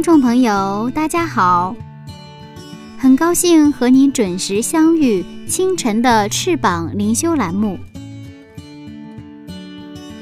[0.00, 1.76] 听众朋友，大家好！
[2.96, 7.78] 很高兴和您准时相遇，清晨的翅膀灵修栏目。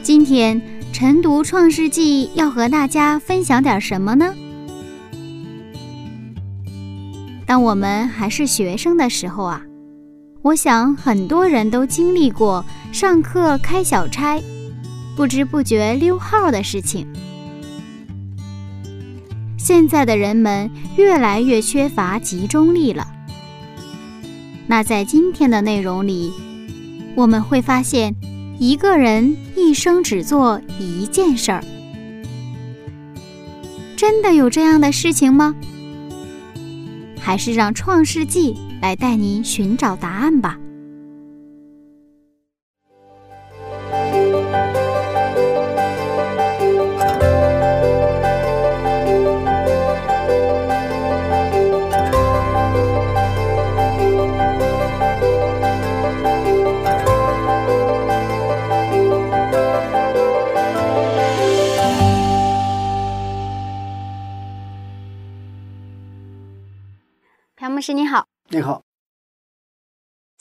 [0.03, 0.61] 今天
[0.93, 4.35] 晨读《创世纪》要和大家分享点什么呢？
[7.47, 9.63] 当我们还是学生的时候啊，
[10.43, 14.43] 我想很多人都经历过上课开小差，
[15.15, 17.07] 不知不觉溜号的事情。
[19.69, 23.07] 现在的人们越来越缺乏集中力了。
[24.67, 26.33] 那在今天的内容里，
[27.15, 28.17] 我们会发现，
[28.59, 31.63] 一个人一生只做一件事儿，
[33.95, 35.55] 真的有这样的事情吗？
[37.21, 40.59] 还是让《创世纪》来带您寻找答案吧。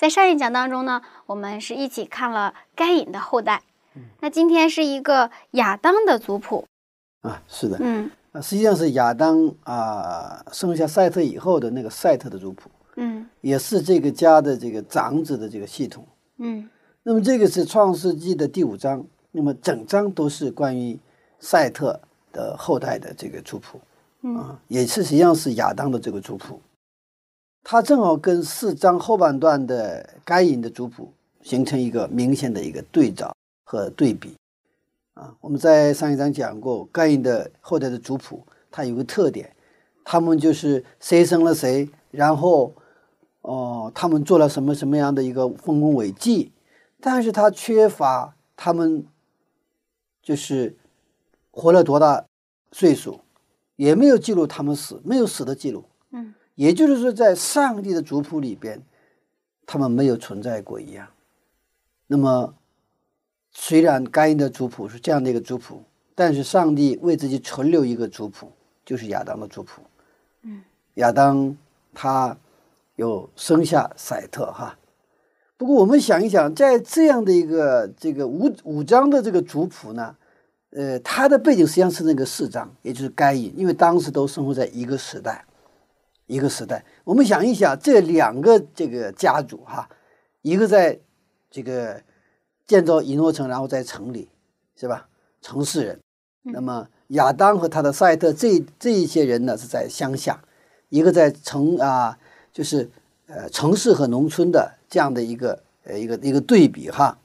[0.07, 3.62] 在上一讲当中呢，我们是一起看了该隐的后代。
[4.22, 6.66] 那今天是一个亚当的族谱
[7.23, 16.07] 啊，是的，嗯啊，实际上是亚当啊生下赛特以后的那个赛特的族谱，嗯也是这个家的这个长子的这个系统。
[16.38, 16.69] 嗯
[17.03, 20.97] 那么这个是创世纪的第五章，那么整章都是关于
[21.41, 22.00] 赛特
[22.31, 23.78] 的后代的这个族谱
[24.22, 26.62] 嗯啊，也是实际上是亚当的这个族谱，
[27.69, 31.11] 它正好跟四章后半段的该隐的族谱
[31.41, 33.35] 形成一个明显的一个对照
[33.66, 34.38] 和对比
[35.16, 35.35] 啊。
[35.41, 38.41] 我们在上一章讲过，该隐的后代的族谱，
[38.72, 39.53] 它有个特点，
[40.05, 42.73] 他们就是谁生了谁，然后
[43.41, 46.53] 哦、他们做了什么什么样的一个丰功伟绩，
[47.01, 49.05] 但是他缺乏他们
[50.23, 50.78] 就是
[51.51, 52.23] 活了多大
[52.72, 53.19] 岁数，
[53.75, 55.84] 也没有记录他们死，没有死的记录。
[56.11, 58.81] 嗯也就是说，在上帝的族谱里边，
[59.68, 61.07] 他们没有存在过一样。
[62.07, 62.56] 那么，
[63.51, 65.84] 虽然该隐的族谱是这样的一个族谱，
[66.16, 68.51] 但是上帝为自己存留一个族谱，
[68.84, 69.84] 就是亚当的族谱。
[70.41, 70.63] 嗯，
[70.96, 71.56] 亚当
[71.94, 72.35] 他
[72.96, 74.79] 有生下赛特哈。
[75.57, 80.16] 不过我们想一想，在这样的一个这个五五章的这个族谱呢，
[80.72, 85.46] 呃，它的背景实际上是那个四章，也就是该隐，因为当时都生活在一个时代，
[86.28, 86.86] 一个时代。
[87.04, 89.90] 我们想一想，这两个这个家族哈，
[90.44, 91.00] 一个在
[91.50, 92.02] 这个
[92.68, 94.30] 建造以诺城，然后在城里，
[94.76, 95.08] 是吧？
[95.42, 96.00] 城市人。
[96.44, 100.42] 那么亚当和他的赛特这这一些人呢是在乡下，
[100.90, 102.18] 一个在城啊，
[102.54, 102.90] 就是
[103.28, 107.18] 呃城市和农村的这样的一个呃一个一个对比哈。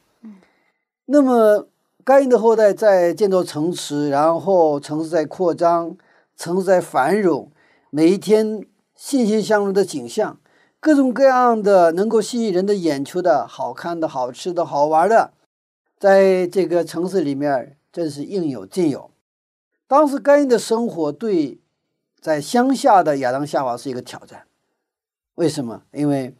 [1.06, 1.68] 那么
[2.04, 5.96] 该隐的后代在建造城池，然后城市在扩张，
[6.36, 7.50] 城市在繁荣，
[7.90, 8.64] 每一天
[9.04, 10.38] 欣欣向荣的景象，
[10.78, 15.32] 各种各样的能够吸引人的眼球的好看的好吃的好玩的，
[15.98, 19.10] 在这个城市里面真是应有尽有。
[19.88, 21.60] 当时该隐的生活对
[22.20, 24.46] 在乡下的亚当夏娃是一个挑战，
[25.34, 25.82] 为什么？
[25.90, 26.36] 因为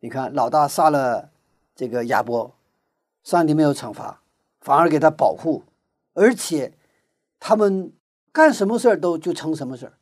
[0.00, 1.30] 你看老大杀了
[1.76, 2.56] 这个亚伯，
[3.22, 4.20] 上帝没有惩罚，
[4.60, 5.62] 反而给他保护，
[6.14, 6.72] 而且
[7.38, 7.92] 他们
[8.32, 9.92] 干什么事儿都就成什么事儿，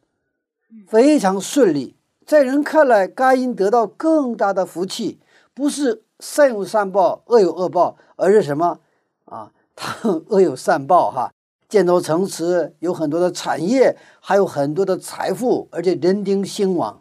[0.88, 1.96] 非常顺利。
[2.28, 5.18] 在人看来，该应得到更大的福气，
[5.54, 8.80] 不是善有善报，恶有恶报，而是什么
[9.24, 9.50] 啊？
[9.74, 11.32] 他恶有善报哈。
[11.70, 17.00] 建造城池，有很多的产业，还有很多的财富，而且人丁兴旺。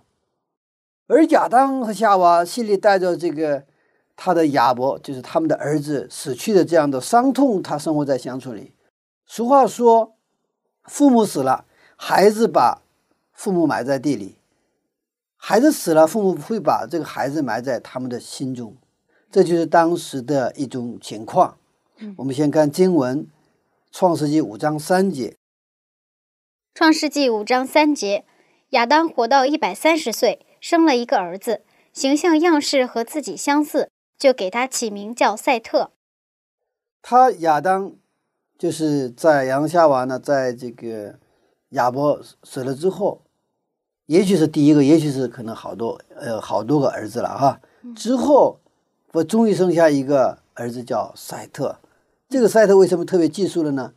[1.08, 3.66] 而亚当和夏娃心里带着这个
[4.16, 8.74] 他的亚伯，就是他们的儿子死去的这样的伤痛，他生活在乡村里。
[9.26, 10.16] 俗话说，
[10.86, 11.66] 父母死了，
[11.98, 12.82] 孩子把
[13.34, 14.37] 父母埋在地里。
[15.40, 18.76] 孩子死了，父母会把这个孩子埋在他们的心中，
[19.32, 21.58] 这就是当时的一种情况。
[22.18, 23.24] 我们先看经文，
[23.92, 25.30] 《创世纪》五章三节，
[26.74, 28.26] 《创世纪》五章三节，
[28.72, 31.62] 亚当活到一百三十岁，生了一个儿子，
[31.94, 35.92] 形象样式和自己相似，就给他起名叫赛特。
[37.02, 37.94] 他亚当
[38.58, 41.20] 就是在亚当夏娃呢，在这个
[41.70, 43.22] 亚伯死了之后。
[44.08, 47.60] 也许是第一个，也许是可能好多呃好多个儿子了哈。
[47.96, 48.60] 之后
[49.12, 51.78] 我终于生下一个儿子叫赛特。
[52.30, 53.94] 这个赛特为什么特别记述了呢？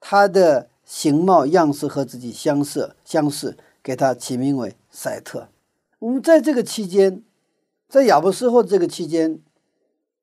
[0.00, 5.48] 他的形貌样式和自己相似相似，给他起名为赛特。
[5.98, 7.22] 我们在这个期间，
[7.88, 9.40] 在亚伯斯后这个期间，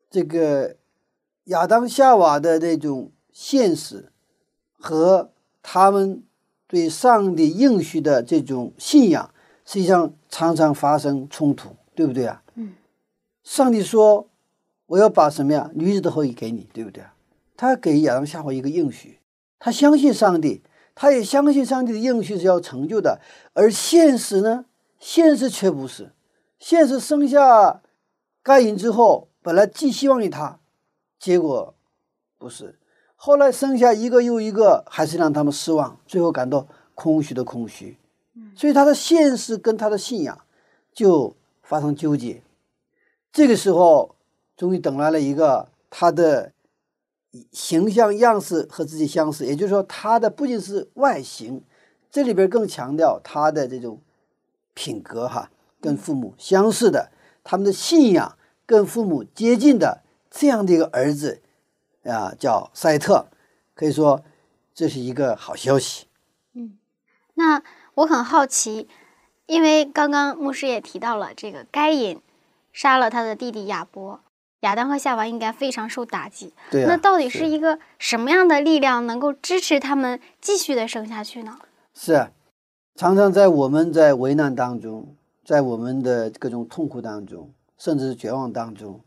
[0.09, 0.77] 这个
[1.45, 4.11] 亚当夏娃的那种现实
[4.79, 5.31] 和
[5.61, 6.23] 他们。
[6.67, 9.31] 对上帝应许的这种信仰，
[9.65, 12.41] 实际上常常发生冲突，对不对啊？
[12.55, 12.73] 嗯。
[13.43, 14.27] 上帝说
[14.87, 15.69] ：“我要把什么呀？
[15.75, 17.13] 女子的后裔给你，对不对啊？”
[17.55, 19.19] 他给亚当夏娃一个应许，
[19.59, 20.63] 他相信上帝，
[20.93, 23.21] 他也相信上帝的应许是要成就的。
[23.53, 24.65] 而现实呢？
[24.99, 26.11] 现实却不是。
[26.57, 27.81] 现实生下
[28.41, 30.59] 该隐之后，本来寄希望于他，
[31.19, 31.75] 结果
[32.37, 32.79] 不是。
[33.25, 37.97] 后来生下一个又一个，还是让他们失望，最后感到空虚的空虚。
[38.55, 40.37] 所以他的现实跟他的信仰
[40.93, 42.43] 就发生纠结。
[43.31, 44.13] 这个时候，
[44.55, 46.51] 终于等来了一个他的
[47.51, 51.63] 形象样式和自己相似，也就是说，他的不仅是外形，
[52.11, 53.99] 这里边更强调他的这种
[54.75, 55.49] 品格哈，
[55.81, 57.09] 跟父母相似的，
[57.43, 58.37] 他们的信仰
[58.67, 61.41] 跟父母接近的这样的一个儿子。
[62.05, 63.27] 啊，叫赛特，
[63.73, 64.23] 可以说
[64.73, 66.05] 这是一个好消息。
[66.53, 66.77] 嗯，
[67.33, 67.63] 那
[67.95, 68.87] 我很好奇，
[69.47, 72.21] 因为刚刚牧师也提到了这个该隐
[72.71, 74.19] 杀了他的弟弟亚伯，
[74.59, 76.53] 亚当和夏娃应该非常受打击。
[76.69, 81.57] 对那到底是一个什么样的力量能够支持他们继续的生下去呢？
[81.95, 82.29] 是，
[82.95, 89.01] 常常在我们在危难当中，在我们的各种痛苦当中，甚至是绝望当中，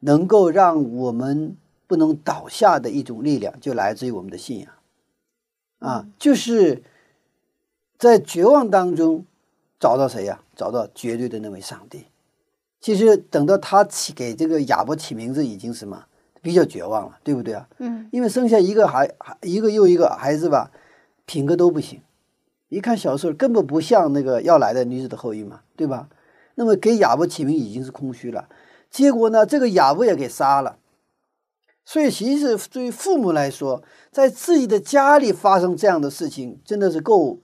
[0.00, 1.58] 能够让我们。
[1.88, 4.68] 不能倒下的一种力量，就来自于我们的信仰，
[5.78, 6.84] 啊，就是
[7.98, 9.24] 在绝望当中
[9.80, 10.42] 找到谁呀？
[10.54, 12.04] 找到绝对的那位上帝。
[12.80, 16.04] 其实等到他起给这个哑巴起名字，已经什么
[16.42, 17.66] 比较绝望了，对不对啊？
[17.78, 18.08] 嗯。
[18.12, 20.70] 因为生下一个孩，一个又一个孩子吧，
[21.24, 22.02] 品格都不行，
[22.68, 26.08] 一看小时候根本不像那个要来的女子的后裔嘛，对吧？
[26.56, 28.48] 那么给哑巴起名已经是空虚了，
[28.90, 30.76] 结果呢，这个哑巴也给杀了。
[31.90, 33.82] 所以，其实对于父母来说，
[34.12, 37.38] 在自己的家里发生这样的事情，真的是够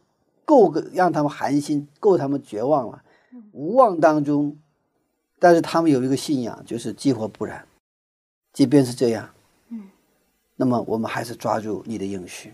[0.44, 3.02] 够让他们寒心，够他们绝望了，
[3.52, 4.54] 无望当中。
[5.38, 7.66] 但是他们有一个信仰，就是激活不然。
[8.52, 9.30] 即便是这样，
[9.70, 9.84] 嗯，
[10.56, 12.52] 那么我们还是抓住你的应许。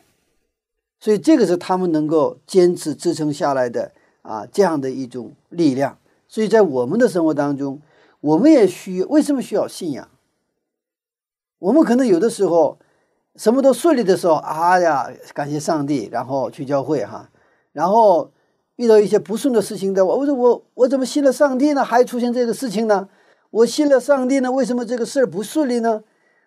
[1.00, 3.90] 所以，这个是他们能够坚持支撑下来的
[4.22, 5.98] 啊，这样的一种力量。
[6.28, 7.82] 所以在我们的生活当中，
[8.20, 10.08] 我们也需要为什么需要信仰？
[11.60, 12.78] 我们可能有的时候
[13.36, 17.30] 什么都顺利的时候，啊呀，感谢上帝，然后去教会哈，
[17.72, 18.32] 然后
[18.76, 23.08] 遇到一些不顺的事情的，我说我我怎么信了上帝呢，还出现这个事情呢？
[23.50, 26.02] 我信了上帝呢，为什么这个事儿不顺利呢？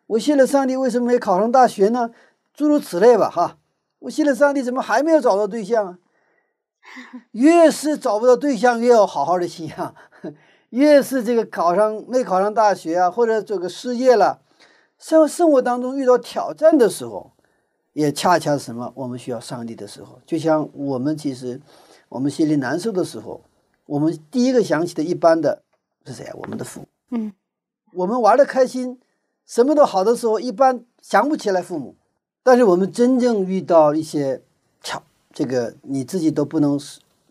[0.07, 2.11] 我信了上帝，为什么没考上大学呢？
[2.53, 3.57] 诸如此类吧，哈，
[3.99, 5.97] 我信了上帝，怎么还没有找到对象啊？
[7.31, 9.93] 越是找不到对象，越要好好的信仰；
[10.69, 14.41] 越是这个考上没考上大学啊，或者这个失业了。
[14.97, 17.31] 生生活当中遇到挑战的时候，
[17.93, 18.91] 也恰恰是什么？
[18.95, 21.61] 我们需要上帝的时候，就像我们其实，
[22.09, 23.41] 我们心里难受的时候，
[23.85, 25.61] 我们第一个想起的一般的
[26.05, 26.33] 是谁啊？
[26.37, 26.87] 我们的父母。
[27.11, 27.33] 嗯，
[27.93, 28.99] 我们玩的开心，
[29.45, 31.95] 什么都好的时候，一般想不起来父母。
[32.41, 34.41] 但是我们真正遇到一些
[34.81, 36.79] 挑，这个你自己都不能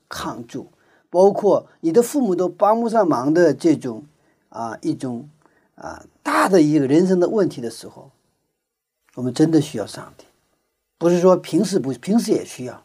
[0.09, 0.69] 抗住，
[1.11, 4.05] 包括你的父母都帮不上忙的这种
[4.51, 5.29] 啊一种。
[5.75, 8.11] 啊，大的一个人生的问题的时候，
[9.15, 10.25] 我们真的需要上帝，
[10.99, 12.85] 不是说平时不，平时也需要。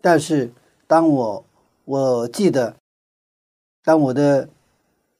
[0.00, 0.52] 但是，
[0.86, 1.44] 当我
[1.84, 2.76] 我记得，
[3.82, 4.48] 当我的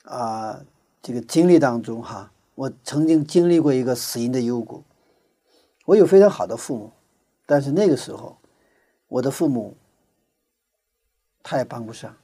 [0.05, 0.61] 啊
[1.03, 4.85] 这个经历当中哈，我曾经经历过一个死因的幽谷。
[5.87, 6.93] 我有非常好的父母，
[7.47, 8.37] 但是那个时候，
[9.09, 9.75] 我的父母
[11.43, 12.15] 他也帮不上，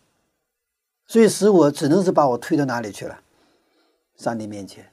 [1.06, 3.22] 所以使我只能是把我推到哪里去了。
[4.16, 4.90] 上帝面前，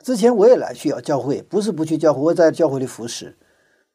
[0.00, 3.36] 之前我也来需要教会，不是不去教会，我在教会里服侍，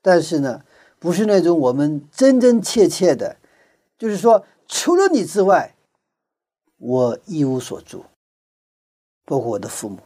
[0.01, 0.63] 但是呢，
[0.99, 3.37] 不是那种我们真真切切的，
[3.97, 5.75] 就是说除了你之外，
[6.77, 8.05] 我一无所住，
[9.25, 9.97] 包括我的父母，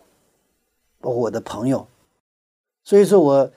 [1.00, 1.88] 包括我的朋友，
[2.84, 3.52] 所以说我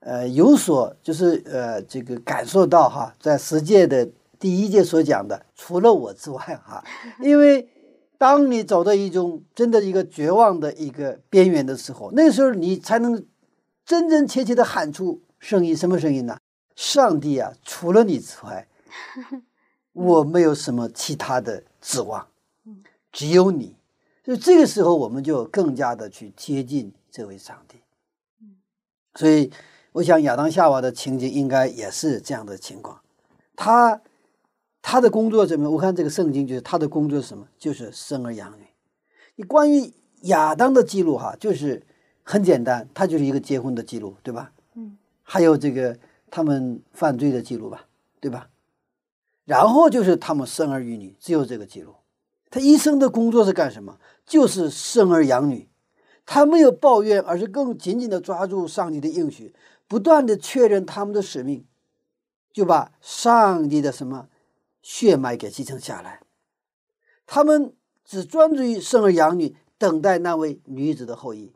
[0.00, 4.08] 呃有所就是呃这个感受到哈，在十诫的
[4.38, 6.84] 第一届所讲的，除了我之外哈，
[7.20, 7.68] 因为
[8.18, 13.26] 当你走到一种真的一个绝望的一个边缘的时候，那时候你才能
[13.84, 16.38] 真真切切的喊出声音，什么声音呢？
[16.76, 18.66] 上帝啊，除了你之外，
[19.92, 22.26] 我没有什么其他的指望，
[23.12, 23.76] 只有你。
[24.24, 27.78] 所以这个时候，我们就更加的去接近这位上帝。
[29.14, 29.52] 所以，
[29.92, 33.00] 我想亚当夏娃的情景应该也是这样的情况。
[33.54, 34.00] 他
[34.86, 35.70] 他的工作怎么？
[35.70, 37.48] 我看这个圣经就是他的工作是什么？
[37.58, 38.66] 就是生儿养女。
[39.36, 41.82] 你关于亚当的记录哈，就是
[42.22, 44.52] 很简单，他就是一个结婚的记录，对吧？
[44.74, 45.98] 嗯，还有这个。
[46.30, 47.86] 他们犯罪的记录吧，
[48.18, 48.48] 对吧？
[49.44, 51.94] 然后就是他们生儿育女，只有这个记录。
[52.50, 54.00] 他一生的工作是干什么？
[54.26, 55.68] 就是生儿养女。
[56.26, 59.54] 他没有抱怨，而是更紧紧的抓住上帝的应许，
[59.86, 61.64] 不断的确认他们的使命，
[62.52, 64.28] 就把上帝的什么
[64.84, 66.20] 血脉给继承下来。
[67.26, 67.72] 他们
[68.04, 71.54] 只专注于生儿养女，等待那位女子的后裔。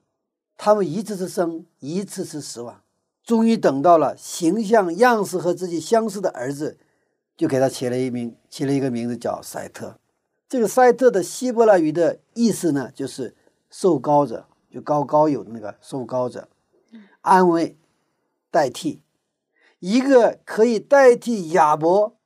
[0.56, 2.82] 他们一次次生，一次次死亡。
[3.22, 6.78] 终于等到了形象样式和自己相似的儿子，
[7.36, 10.00] 就给他起了一名，起了一个名字叫赛特。
[10.48, 13.36] 这个赛特的希伯来语的意思呢，就是
[13.68, 16.48] 受高者，就高高有的那个受高者，
[17.20, 17.76] 安慰，
[18.50, 19.02] 代替，
[19.80, 22.16] 一个可以代替亚伯，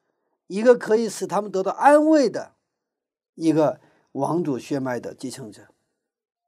[0.46, 2.52] 一个可以使他们得到安慰的
[3.34, 3.80] 一个
[4.12, 5.68] 王主血脉的继承者。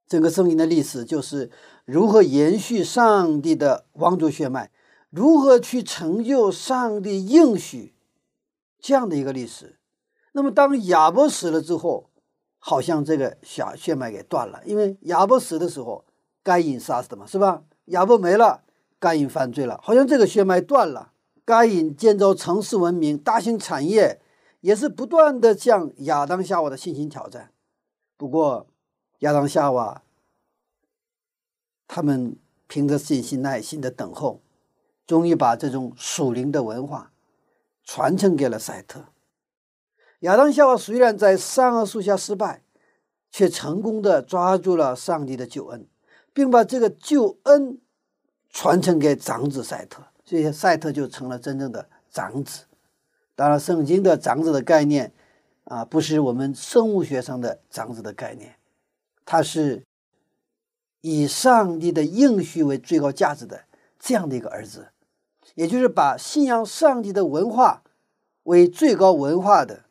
[0.06, 1.50] 整个圣经的历史就是
[1.86, 4.70] 如何延续上帝的王族血脉，
[5.08, 7.94] 如何去成就上帝应许
[8.78, 9.78] 这样的一个历史。
[10.32, 12.10] 那么，当亚伯死了之后，
[12.58, 16.04] 好像这个血血脉给断了，因为亚伯死的时候，
[16.42, 17.64] 该隐杀死的嘛，是吧？
[17.86, 18.62] 亚伯没了，
[18.98, 21.12] 该隐犯罪了，好像这个血脉断了。
[21.44, 24.20] 该隐建造城市文明、大型产业，
[24.60, 27.52] 也是不断的向亚当夏娃的信心挑战。
[28.16, 28.66] 不过，
[29.18, 30.02] 亚当夏娃，
[31.86, 32.36] 他们
[32.66, 34.40] 凭着信心、耐心的等候，
[35.06, 37.12] 终于把这种属灵的文化
[37.82, 39.06] 传承给了赛特。
[40.20, 42.62] 亚当夏娃虽然在善恶树下失败，
[43.30, 45.86] 却成功的抓住了上帝的救恩，
[46.32, 47.78] 并把这个救恩
[48.48, 52.64] 传承给长子赛特，所以赛特就成了真正的长子。
[53.35, 55.12] 当然，圣经的长子的概念。
[55.64, 58.57] 啊，不是我们生物学上的长子的概念，
[59.25, 59.83] 他是
[61.00, 63.64] 以上帝的应许为最高价值的
[63.99, 64.88] 这样的一个儿子，
[65.54, 67.83] 也就是把信仰上帝的文化
[68.43, 69.85] 为最高文化的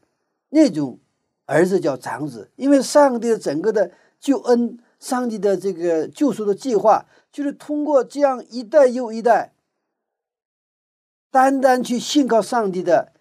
[0.50, 1.00] 那种
[1.48, 9.53] 儿子叫长子，因为上帝的整个的救恩，上帝的这个救赎的计划，就是通过这样一代又一代，
[11.34, 13.12] 单单去信靠上帝的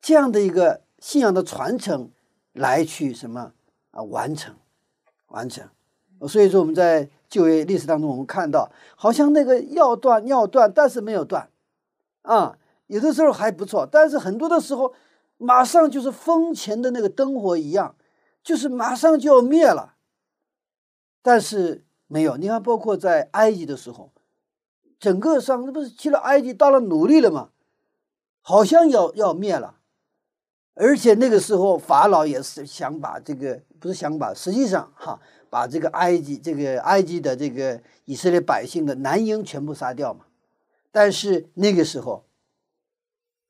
[0.00, 0.80] 这样的一个。
[1.02, 2.10] 信仰的传承，
[2.52, 3.54] 来去什么
[3.90, 4.02] 啊？
[4.02, 4.54] 完成，
[5.28, 5.66] 完成。
[6.28, 11.48] 所以说我们在就业历史当中，我们看到好像那个要断要断，但是没有断，
[12.20, 14.92] 啊，有的时候还不错，但是很多的时候，
[15.38, 17.96] 马上就是风前的那个灯火一样，
[18.42, 19.94] 就是马上就要灭了。
[21.22, 24.12] 但是没有，你看，包括在埃及的时候，
[25.00, 27.48] 整个上那不是去了埃及，到了奴隶了吗？
[28.42, 29.78] 好像要要灭了。
[30.74, 40.26] 而且那个时候，法老也是想把这个，不是想把，实际上哈，把这个埃及这个埃及的这个以色列百姓的男婴全部杀掉嘛。
[40.92, 42.24] 但是那个时候，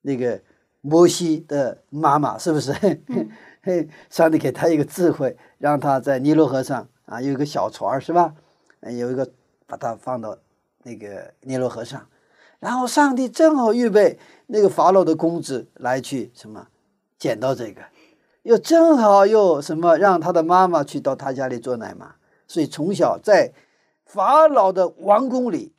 [0.03, 0.41] 那个
[0.81, 2.73] 摩西的妈妈是不是？
[4.09, 8.35] 上帝给他一个智慧，让他在尼罗河上啊有一个小船是吧？
[8.81, 9.31] 有一个
[9.67, 10.39] 把他放到
[10.83, 12.07] 那个尼罗河上，
[12.59, 16.69] 然后上帝正好预备那个法老的公子来去什么？
[17.19, 17.83] 捡到这个，
[18.43, 22.15] 又正好又什么让他的妈妈去到他家里做奶妈，
[22.49, 23.53] 所以从小在
[24.07, 25.75] 法老的王宫里，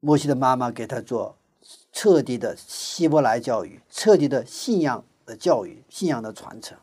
[0.00, 1.36] 摩西的妈妈给他做
[1.90, 6.76] 彻底的希伯来教育，彻底的信仰的教育，信仰的传承，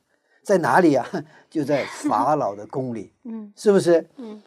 [0.44, 1.08] 在哪里啊？
[1.50, 4.10] 就在法老的宫里，嗯，是不是？
[4.18, 4.42] 嗯，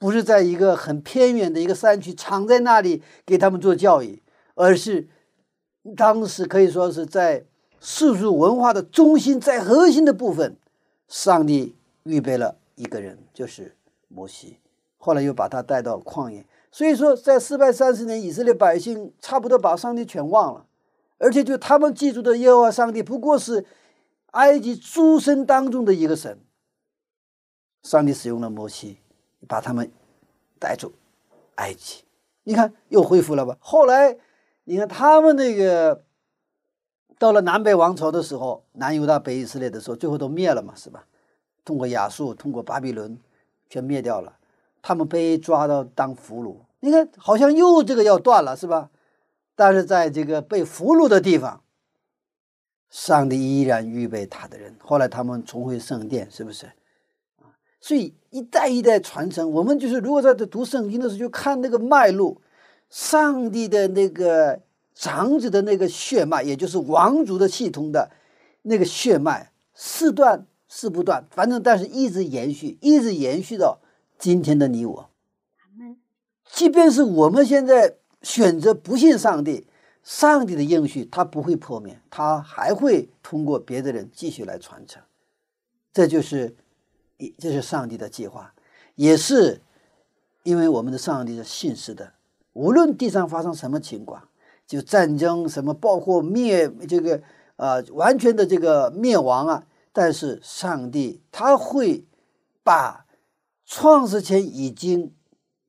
[0.00, 4.20] 不是在一个很偏远的一个山区，藏在那里给他们做教育，
[4.56, 5.08] 而是
[5.96, 7.46] 当时可以说是在。
[7.82, 10.54] 世俗文化的中心，在核心的部分，
[11.08, 13.74] 上帝预备了一个人，就是
[14.08, 14.58] 摩西。
[14.98, 16.44] 后来又把他带到旷野。
[16.70, 20.66] 所以说，在四百三十年，以色列百姓差不多把上帝全忘了，
[21.16, 23.64] 而且就他们记住的耶和华上帝，不过是
[24.32, 26.38] 埃及诸神当中的一个神。
[27.82, 28.98] 上帝使用了摩西，
[29.46, 29.90] 把他们
[30.58, 30.92] 带走
[31.56, 32.04] 埃及。
[32.44, 33.56] 你看又恢复了吧？
[33.60, 34.16] 后来
[34.64, 36.04] 你看他们那个
[37.18, 41.06] 到了南北王朝的时候，南犹大北以色列的时候，最后都灭了嘛，是吧？
[41.64, 43.18] 通过亚述，通过巴比伦，
[43.68, 44.38] 全灭掉了。
[44.82, 46.56] 他们被抓到当俘虏。
[46.80, 48.90] 你看，好像又这个要断了，是吧？
[49.54, 51.62] 但是在这个被俘虏的地方，
[52.88, 54.74] 上帝依然预备他的人。
[54.80, 56.72] 后来他们重回圣殿，是不是？
[57.78, 59.50] 所以一代一代传承。
[59.50, 62.40] 我们就是如果在这读圣经的时候，就看那个脉络，
[62.88, 64.60] 上帝的那个
[64.94, 68.10] 长子的那个血脉，也就是王族的系统的
[68.62, 73.80] 那个血脉，是断是不断，反正但是一直延续，一直延续到
[74.18, 75.10] 今天的你我。
[76.52, 79.66] 即便是我们现在选择不信上帝，
[80.02, 85.00] 上帝的应许他不会破灭，他还会通过别的人继续来传承。
[85.92, 86.54] 这就是一，
[87.38, 88.54] 这是上帝的计划，
[88.94, 89.60] 也是
[90.42, 92.14] 因为我们的上帝是信实的。
[92.52, 94.28] 无论地上发生什么情况，
[94.66, 97.22] 就战争什么，包括灭这个
[97.56, 102.04] 呃完全的这个灭亡啊，但是上帝他会
[102.62, 103.06] 把
[103.64, 105.12] 创世前已经。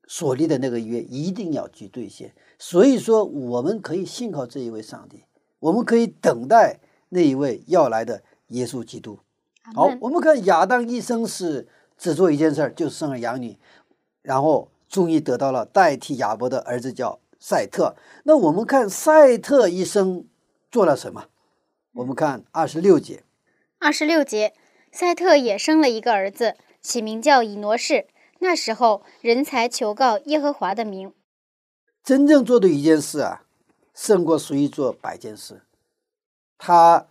[0.08, 5.24] 所立的那个约一定要去兑现，所以说我们可以信靠这一位上帝，
[5.58, 9.20] 我们可以等待那一位要来的耶稣基督。
[9.74, 13.56] 好，我们看亚当一生是只做一件事儿，就是生儿养女，
[14.22, 17.94] 然后终于得到了代替亚伯的儿子叫赛特。
[18.24, 20.26] 那我们看赛特一生
[20.70, 21.26] 做了什么？
[21.94, 23.22] 我们看二十六节。
[23.78, 24.54] 二十六节，
[24.90, 28.06] 赛特也生了一个儿子，起名叫以挪士。
[28.38, 31.12] 那时候，人才求告耶和华的名。
[32.02, 33.44] 真正做的一件事啊，
[33.94, 35.62] 胜过随意做百件事。
[36.58, 37.06] 他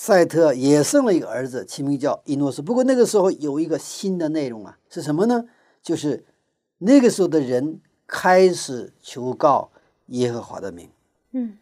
[0.00, 2.62] 赛特也生了一个儿子，起名叫伊诺斯。
[2.62, 5.46] 不过那个时候有一个新的内容啊，是什么呢？
[5.82, 6.24] 就是
[6.78, 9.72] 那个时候的人开始求告
[10.06, 10.88] 耶和华的名。
[11.32, 11.58] 嗯，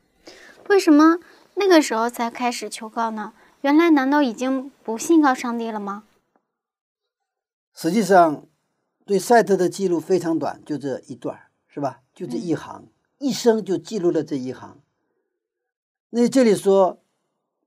[0.69, 1.19] 为什么
[1.55, 3.33] 那个时候才开始求告呢？
[3.63, 6.05] 原来难道已经不信靠上帝了吗？
[7.73, 8.45] 实际上。
[9.07, 12.01] 对赛特的记录非常短，就这一段是吧？
[12.13, 14.81] 就这一行，一生就记录了这一行。
[16.11, 17.01] 那这里说，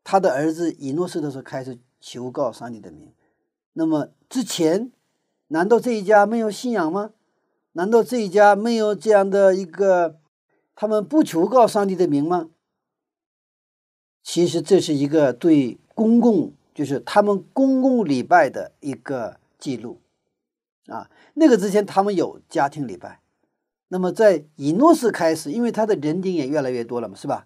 [0.10, 3.14] 他的儿子以诺斯的时候开始求告上帝的名。
[3.74, 4.92] 那么之前，
[5.50, 7.12] 难道这一家没有信仰吗？
[7.74, 10.18] 难道这一家没有这样的一个，
[10.74, 12.50] 他们不求告上帝的名吗？
[14.24, 20.02] 其实这是一个对公共，就是他们公共礼拜的一个记录。
[20.88, 23.22] 啊，那个之前他们有家庭礼拜，
[23.90, 27.46] 那么在以诺斯开始，因为他的人丁也越来越多了嘛，是吧？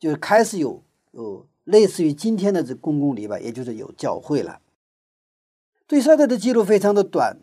[0.00, 4.60] 就是开始有有类似于今天的这公共礼拜，也就是有教会了。
[5.86, 7.38] 对赛特的记录非常的短，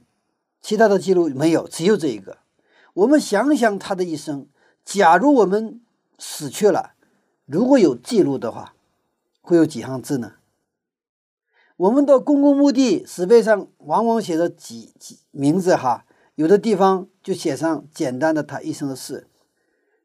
[0.62, 2.39] 其他的记录没有，只有这一个。
[2.93, 4.47] 我们想想他的一生，
[4.84, 5.79] 假如我们
[6.17, 6.93] 死去了，
[7.45, 8.73] 如果有记录的话，
[9.41, 10.34] 会有几行字呢？
[11.77, 16.05] 我们到公共墓地，石碑上往往写着几几名字哈，
[16.36, 19.27] 有的地方就写上简单的他一生的事。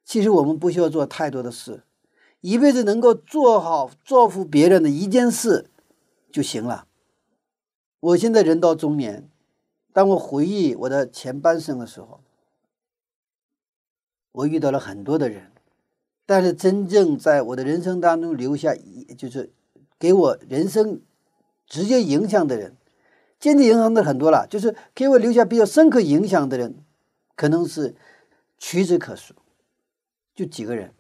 [0.05, 1.83] 其实我们不需要做太多的事，
[2.44, 5.70] 一辈子能够做好造福别人的一件事
[6.30, 6.87] 就行了。
[8.00, 9.30] 我现在人到中年，
[9.94, 12.20] 当我回忆我的前半生的时候，
[14.33, 15.52] 我遇到了很多的人，
[16.26, 19.50] 但是真正在我的人生当中留下一，就是
[19.98, 21.00] 给我人生。
[21.66, 22.76] 直接影响的人，
[23.40, 24.46] 间接影响的很多了。
[24.46, 26.85] 就是给我留下比较深刻影响的人，
[27.35, 27.96] 可能是
[28.59, 29.33] 屈指可数，
[30.35, 30.92] 就几个人。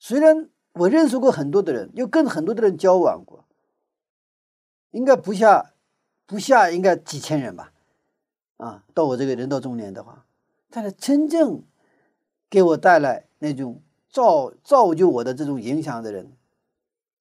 [0.00, 3.44] 虽然我认识过很多的人，又跟很多的人交往过，
[4.90, 5.74] 应该不下
[6.26, 7.72] 不下应该几千人吧。
[8.56, 10.24] 啊，到我这个人到中年的话，
[10.70, 11.62] 但是真正
[12.48, 16.32] 给我带来那种造造就我的这种影响的人。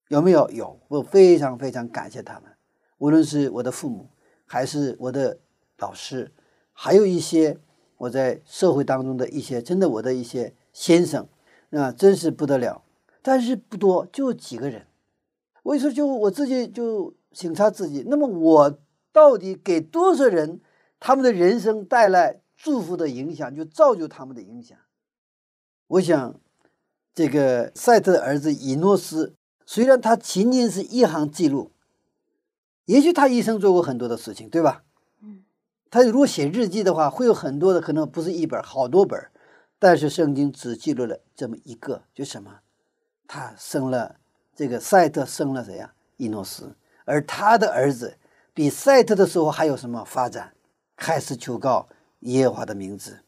[0.07, 0.49] 有没有？
[0.49, 2.51] 有，我非常非常感谢他们，
[2.97, 4.09] 无论是我的父母，
[4.45, 5.37] 还是我的
[5.77, 6.31] 老师，
[6.73, 7.59] 还有一些
[7.97, 11.27] 我在社会当中的一些真的我的一些先生，
[11.71, 12.83] 啊，真是不得了。
[13.21, 14.87] 但是不多，就几个人。
[15.63, 18.79] 我一说，就我自己就审查自己，那么我
[19.11, 20.61] 到底给多少人
[20.99, 24.77] 他们的人生带来祝福的影响，就造就他们的影响？
[25.87, 26.39] 我想，
[27.13, 29.35] 这个赛特的儿子以诺斯。
[29.65, 31.71] 虽然他仅仅是一行记录，
[32.85, 34.83] 也许他一生做过很多的事情，对吧？
[35.21, 35.43] 嗯，
[35.91, 39.19] 他如果写日记的话，会有很多的可能，不是一本，好多本。
[39.79, 42.59] 但是圣经只记录了这么一个，就什么？
[43.27, 44.17] 他生了
[44.53, 45.93] 这个赛特，生了谁呀？
[46.17, 48.17] 伊诺斯，而他的儿子
[48.53, 50.53] 比赛特的时候还有什么发展？
[50.97, 51.87] 开始求告
[52.19, 53.21] 耶和华的名字。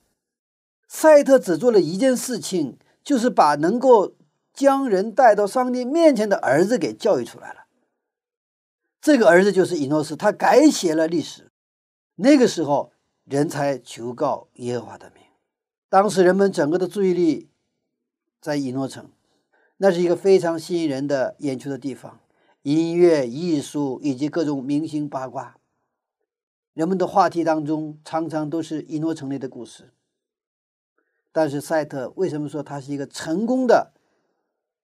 [0.89, 4.13] 赛特只做了一件事情，就是把能够
[4.53, 7.61] 将人带到上帝面前的儿子给教育出来了。
[8.99, 11.49] 这个儿子就是伊诺斯，他改写了历史。
[12.15, 12.91] 那个时候，
[13.23, 15.20] 人才求告耶和华的名。
[15.91, 17.49] 当时人们整个的注意力
[18.39, 19.09] 在以诺城，
[19.75, 22.21] 那是一个非常吸引人的眼球的地方，
[22.61, 25.57] 音乐、艺术以及各种明星八卦。
[26.73, 29.91] 人们的话题当中常常都是以诺城内的故事。
[31.33, 33.91] 但是赛特为什么说他是一个成功的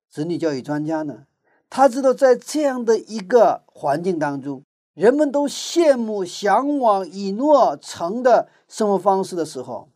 [0.09, 1.25] 子女教育专家呢？
[1.69, 4.61] 他知道在这样的一个环境当中，
[4.93, 9.87] 人们都羡慕、向往以诺城的生活方式的时候，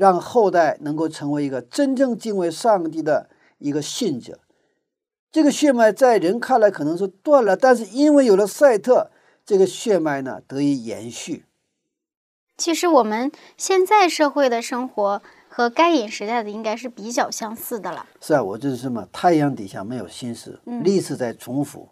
[0.00, 4.40] 让后代能够成为一个真正敬畏上帝的一个信者。
[5.30, 9.10] 这个血脉在人看来可能是断了，但是因为有了赛特，
[9.44, 11.44] 这个血脉呢得以延续。
[12.56, 15.22] 其实我们现在社会的生活。
[15.52, 18.06] 和该隐时代的应该是比较相似的了。
[18.20, 19.04] 是啊，我就是什么？
[19.10, 21.88] 太阳底下没有新事，历史在重复。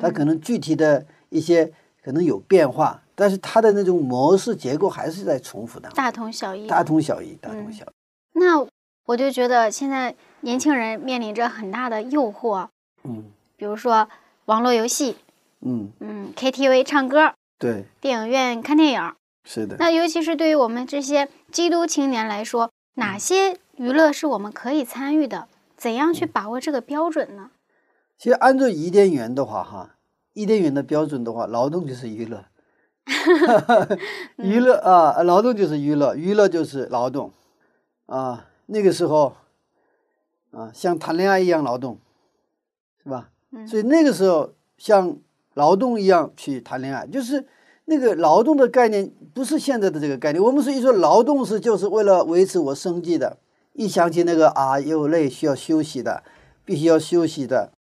[0.00, 6.66] 它可能具体的一些可能有变化，但是它的那种模式结构还是在重复的，大同小异。
[6.66, 7.88] 大同小异，大同小异。
[8.32, 8.66] 那
[9.04, 12.66] 我就觉得现在年轻人面临着很大的诱惑，
[13.04, 14.08] 嗯，比如说
[14.46, 15.16] 网络游戏，
[15.60, 19.76] 嗯嗯，KTV 唱歌，对，电影院看电影，是的。
[19.78, 22.70] 那尤其是对于我们这些基督青年来说。
[22.96, 25.48] 哪些娱乐是我们可以参与的？
[25.78, 27.50] 怎样去把握这个标准呢？
[28.18, 29.96] 其实按照伊甸园的话，哈，
[30.34, 32.44] 伊甸园的标准的话，劳动就是娱乐，
[34.36, 37.32] 娱乐啊，劳动就是娱乐，娱乐就是劳动，
[38.06, 39.34] 啊，那个时候，
[40.50, 41.98] 啊，像谈恋爱一样劳动，
[43.02, 43.30] 是吧？
[43.66, 45.16] 所以那个时候像
[45.54, 47.46] 劳动一样去谈恋爱，就是。
[47.86, 50.40] 那个劳动的概念不是现在的这个概念。
[50.40, 53.38] 我们是一说劳动是就是为了维持我生计的，
[53.72, 56.22] 一想起那个啊，又累需要休息的，
[56.64, 57.72] 必须要休息的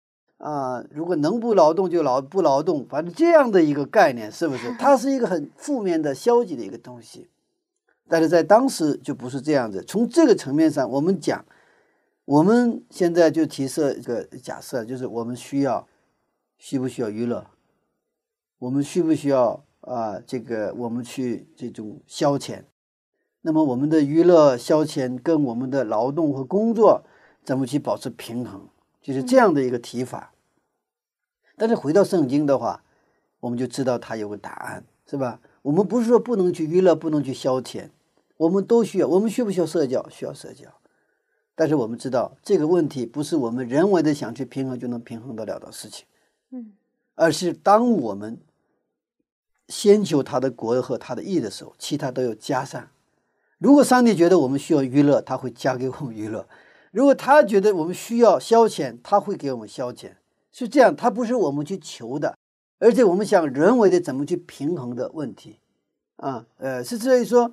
[0.40, 0.84] 啊。
[0.90, 4.74] 如果能不劳动就劳不劳动，反正这样的一个概念是不是？
[4.78, 7.28] 它是一个很负面的、消极的一个东西。
[8.08, 9.84] 但是在当时就不是这样子。
[9.86, 11.44] 从这个层面上，我们讲，
[12.24, 15.86] 我们现在就提设一个假设，就是我们需要
[16.58, 17.46] 需不需要娱乐？
[18.58, 19.64] 我们需不需要？
[19.80, 22.64] 啊，这个我们去这种消遣，
[23.40, 27.02] 那么我们的娱乐消遣跟我们的劳动和工作
[27.42, 28.68] 怎么去保持平衡，
[29.00, 30.32] 就是这样的一个提法。
[31.56, 32.82] 但是回到圣经的话，
[33.40, 35.40] 我们就知道它有个答案，是吧？
[35.62, 37.90] 我们不是说不能去娱乐，不能去消遣，
[38.36, 39.08] 我们都需要。
[39.08, 40.08] 我们需不需要社交？
[40.08, 40.66] 需要社交。
[41.54, 46.06] 但是我们知道这个问题不是我们人为的想去平衡就能平衡得了的事情，
[46.50, 46.72] 嗯，
[47.14, 48.38] 而是当我们。
[49.68, 52.88] 先求他的国和他的义的时候，其他都要加上。
[53.58, 56.44] 如果上帝觉得我们需要娱乐，他会加给我们娱乐；
[56.90, 60.12] 如果他觉得我们需要消遣，他会给我们消遣。
[60.52, 62.36] 是这样，他不是我们去求的，
[62.80, 65.60] 而且我们想人为的怎么去平衡的问题
[66.16, 66.46] 啊？
[66.58, 67.52] 呃，是所以说，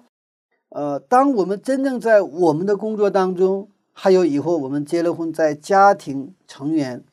[0.69, 7.03] 呃，当我们真正在我们的工作当中，还有以后我们结了婚，在家庭成员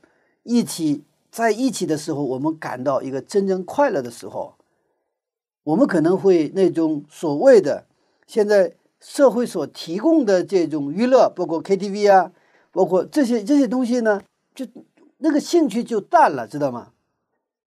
[0.42, 4.54] 一起在一起的时候，我们感到一个真正快乐的时候。
[5.64, 7.86] 我们可能会那种所谓的
[8.26, 12.32] 现在社会所提供的这种娱乐，包括 KTV 啊，
[12.72, 14.22] 包括这些这些东西呢，
[14.54, 14.66] 就
[15.18, 16.92] 那个兴趣就淡了，知道吗？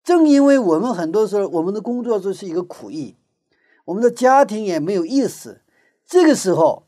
[0.03, 3.15] 正因为我们很多时候我们的工作就是一个苦役，
[3.85, 5.61] 我们的家庭也没有意思，
[6.07, 6.87] 这个时候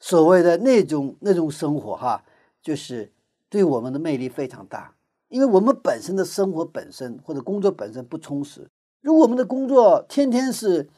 [0.00, 2.24] 所谓的那种那种生活哈，
[2.62, 3.12] 就是
[3.50, 4.94] 对我们的魅力非常大，
[5.28, 8.66] 因为我们本身的生活本身或者工作本身不充实。
[9.02, 10.88] 如果我们的工作天天是，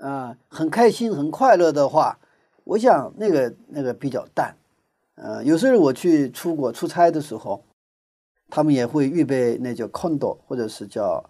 [0.00, 2.18] 啊，很开心、很快乐的话，
[2.64, 4.54] 我想那个那个比较淡。
[5.16, 7.64] 呃，有时候我去出国出差的时候，
[8.48, 11.28] 他们也会预备那叫 condo，或者是叫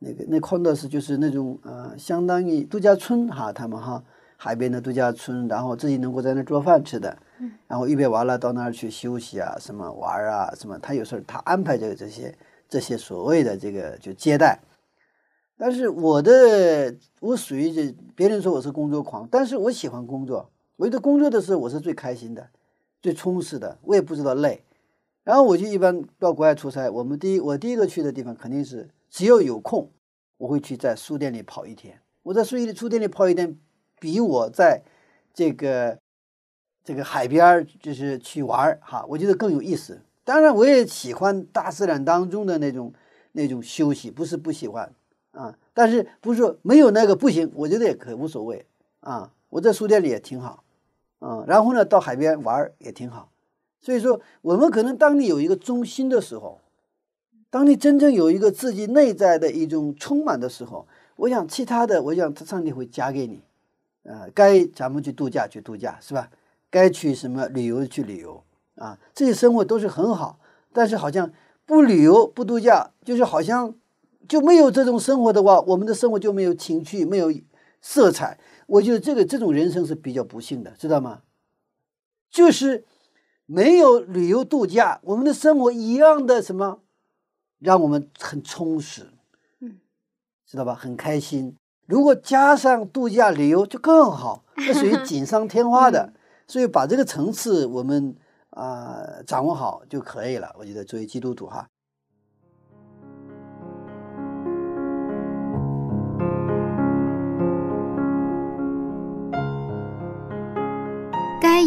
[0.00, 4.02] 那个那 condo 是就是那种呃，相当于度假村哈，他们哈
[4.36, 7.16] 海边的度假村，然后自己能够在那做饭吃的，
[7.68, 12.36] 然后预备完了到那儿去休息啊，什么玩啊，什么，他有时候他安排这个这些
[12.68, 14.58] 这些所谓的这个就接待。
[15.58, 20.48] 但是我的我属于这，别人说我是工作狂，但是我喜欢工作。
[20.76, 22.48] 我觉得工作的时候我是最开心的，
[23.02, 24.62] 最充实的，我也不知道累。
[25.24, 29.90] 然后我就一般到国外出差，我们第一我第一个去的地方肯定是只要有空，
[30.36, 32.00] 我会去在书店里跑一天。
[32.22, 33.58] 我在书店书店里跑一天，
[33.98, 34.80] 比我在
[35.34, 35.98] 这个
[36.84, 40.00] 这个海边就是去玩哈，我觉得更有意思。
[40.22, 42.94] 当然，我也喜欢大自然当中的那种。
[43.32, 44.90] 那种休息，不是不喜欢
[45.38, 48.66] 啊，但是不是说没有那个不行，我觉得也可无所谓
[48.98, 49.32] 啊。
[49.50, 50.64] 我在书店里也挺好，
[51.20, 53.30] 啊，然后呢到海边玩也挺好。
[53.80, 56.60] 所以说，我们可能当你有一个中心的时候，
[57.50, 63.44] 当你真正有一个自己内在的一种充满的时候，我想其他的，我想上帝会加给你，
[64.10, 66.28] 啊，该咱们去度假去度假是吧？
[66.68, 68.42] 该去什么旅游去旅游
[68.74, 70.40] 啊，这些生活都是很好。
[70.72, 71.32] 但是好像
[71.64, 73.74] 不旅游不度假，就是好像
[74.26, 77.30] 就没有这种生活的话，我们的生活就没有情趣，没有
[77.82, 78.38] 色彩。
[78.66, 81.22] 我觉得这个这种人生是比较不幸的，知道吗？
[82.30, 82.86] 就是。
[83.50, 86.82] 没有旅游度假，我们的生活一样的什么，
[87.58, 89.08] 让我们很充实，
[89.60, 89.78] 嗯，
[90.44, 90.74] 知道吧？
[90.74, 91.56] 很开心。
[91.86, 96.12] 如果加上度假旅游就更好，这属于锦上添花的。
[96.46, 98.14] 所以把这个层次我们
[98.50, 100.54] 啊掌握好就可以了。
[100.58, 101.70] 我觉得作为基督徒哈，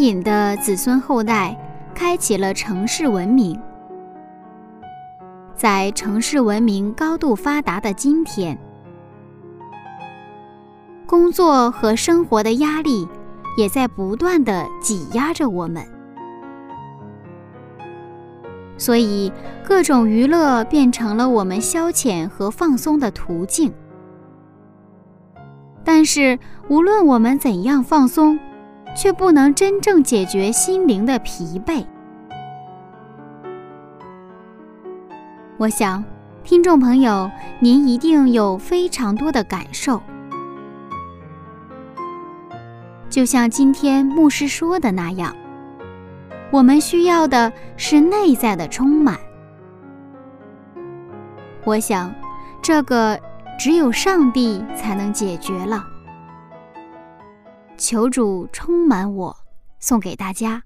[0.01, 1.57] 隐的子孙后代。
[1.93, 3.61] 开启了城市文明。
[5.55, 8.57] 在城市文明高度发达的今天，
[11.05, 13.07] 工作和生活的压力
[13.57, 15.85] 也在不断的挤压着我们，
[18.77, 19.31] 所以
[19.63, 23.71] 各种娱乐变成了我们消遣和放松的途径。
[25.83, 28.39] 但是，无论我们怎样放松，
[28.95, 31.85] 却不能真正解决心灵的疲惫。
[35.57, 36.03] 我想，
[36.43, 40.01] 听众朋友，您一定有非常多的感受，
[43.09, 45.35] 就像今天牧师说的那样，
[46.49, 49.19] 我们需要的是内在的充满。
[51.63, 52.11] 我想，
[52.59, 53.19] 这个
[53.59, 55.85] 只有上帝才能解决了。
[57.81, 59.35] 求主充满我，
[59.79, 60.61] 送给大家。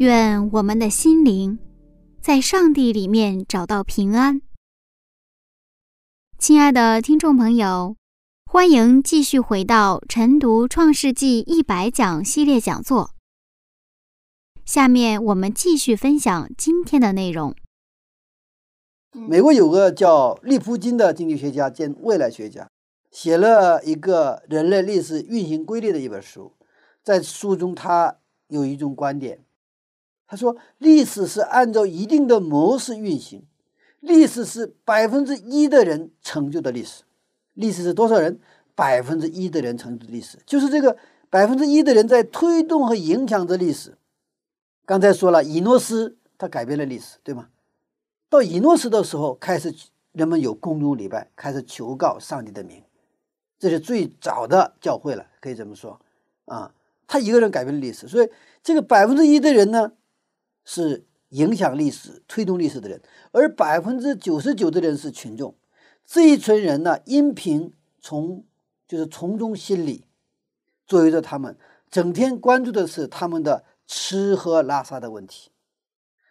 [0.00, 1.58] 愿我们的心灵
[2.22, 4.40] 在上帝里面找到平安。
[6.38, 7.96] 亲爱的听众朋友，
[8.46, 13.10] 欢迎继续回到晨读《创世纪一百讲》系列讲座。
[14.64, 17.54] 下面我们继续分享今天的内容。
[19.12, 22.70] 美国有个叫利普金的经济学家兼未来学家，
[23.10, 26.54] 写了一个人类历史运行规律的一本书。
[27.02, 28.16] 在书中，他
[28.48, 29.44] 有一种观点，
[30.30, 33.44] 他说：历史是按照一定的模式运行。
[33.98, 37.02] 历史是百分之一的人成就的历史，
[37.54, 38.38] 历史是多少人？
[38.76, 40.96] 百分之一的人成就的历史，就是这个
[41.28, 43.98] 百分之一的人在推动和影响着历史。
[44.86, 47.48] 刚才说了，以诺斯他改变了历史，对吗？
[48.28, 49.74] 到以诺斯的时候，开始
[50.12, 52.84] 人们有公众礼拜，开始求告上帝的名，
[53.58, 56.00] 这是最早的教会了，可以这么说
[56.44, 56.72] 啊。
[57.06, 58.30] 他一个人改变了历史，所以
[58.62, 59.92] 这个百分之一的人呢，
[60.70, 61.06] 是。
[61.30, 65.54] 影响历史、推动历史的人，而百分之九十九的人是群众。
[66.04, 68.44] 这一群人呢，因凭从
[68.88, 70.06] 就是从众心理
[70.88, 71.56] 左右着他们，
[71.88, 75.52] 整天关注的是他们的吃喝拉撒的问题。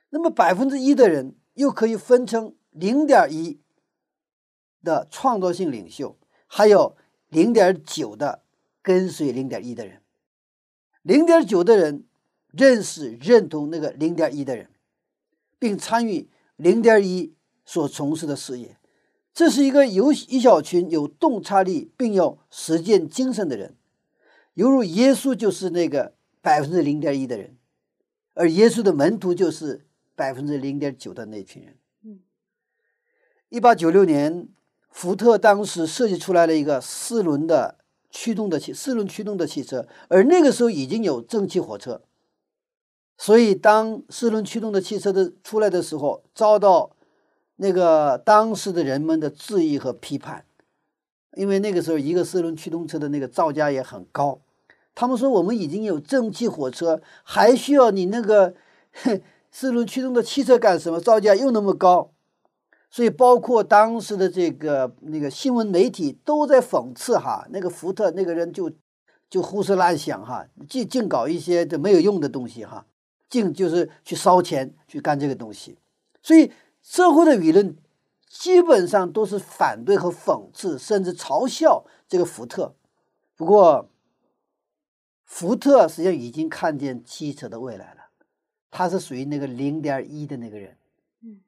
[0.09, 3.61] 那么百分之一的人又可以分成零点一
[4.83, 6.97] 的创造性领袖，还有
[7.29, 8.43] 零点九的
[8.81, 10.01] 跟随零点一的人。
[11.03, 12.03] 零点九的人
[12.51, 14.69] 认识、认同那个零点一的人。
[15.61, 17.33] 并参与零点一
[17.65, 18.77] 所从事的事业，
[19.33, 23.75] 这是一个有一小群有洞察力并有实践精神的人，
[24.53, 27.57] 犹如耶稣就是那个百分之零点一的人，
[28.35, 29.85] 而耶稣的门徒就是
[30.15, 31.75] 百分之零点九的那群人。
[32.05, 32.21] 嗯，
[33.49, 34.47] 一八九六年，
[34.89, 42.03] 福特当时设计出来了一个四轮的驱动的汽四轮驱动的汽车，而那个时候已经有蒸汽火车。
[43.21, 46.91] 所以，当四轮驱动的汽车的出来的时候，遭到
[47.57, 50.45] 那个当时的人们的质疑和批判，
[51.33, 54.39] 因为那个时候一个四轮驱动车的那个造价也很高。
[54.95, 58.53] 他们说：“我们已经有蒸汽火车，还需要你那个
[59.51, 61.01] 四轮驱动的汽车干什么？
[61.01, 62.11] 造价又那么高。”
[62.89, 68.71] 所以，包括当时的这个那个新闻媒体都在讽刺哈，那个福特那个人就
[69.29, 72.85] 就胡思乱想哈，净净搞一些这没有用的东西哈。
[73.29, 75.77] 净就是去烧钱去干这个东西，
[76.23, 76.51] 所以
[76.81, 77.77] 社会的舆论
[78.27, 82.75] 基本上都是反对和讽刺，甚至嘲笑这个福特。
[83.35, 83.89] 不过，
[85.25, 88.09] 福特实际上已经看见汽车的未来了，
[88.71, 90.75] 他是属于那个零点一的那个人，
[91.21, 91.39] 嗯，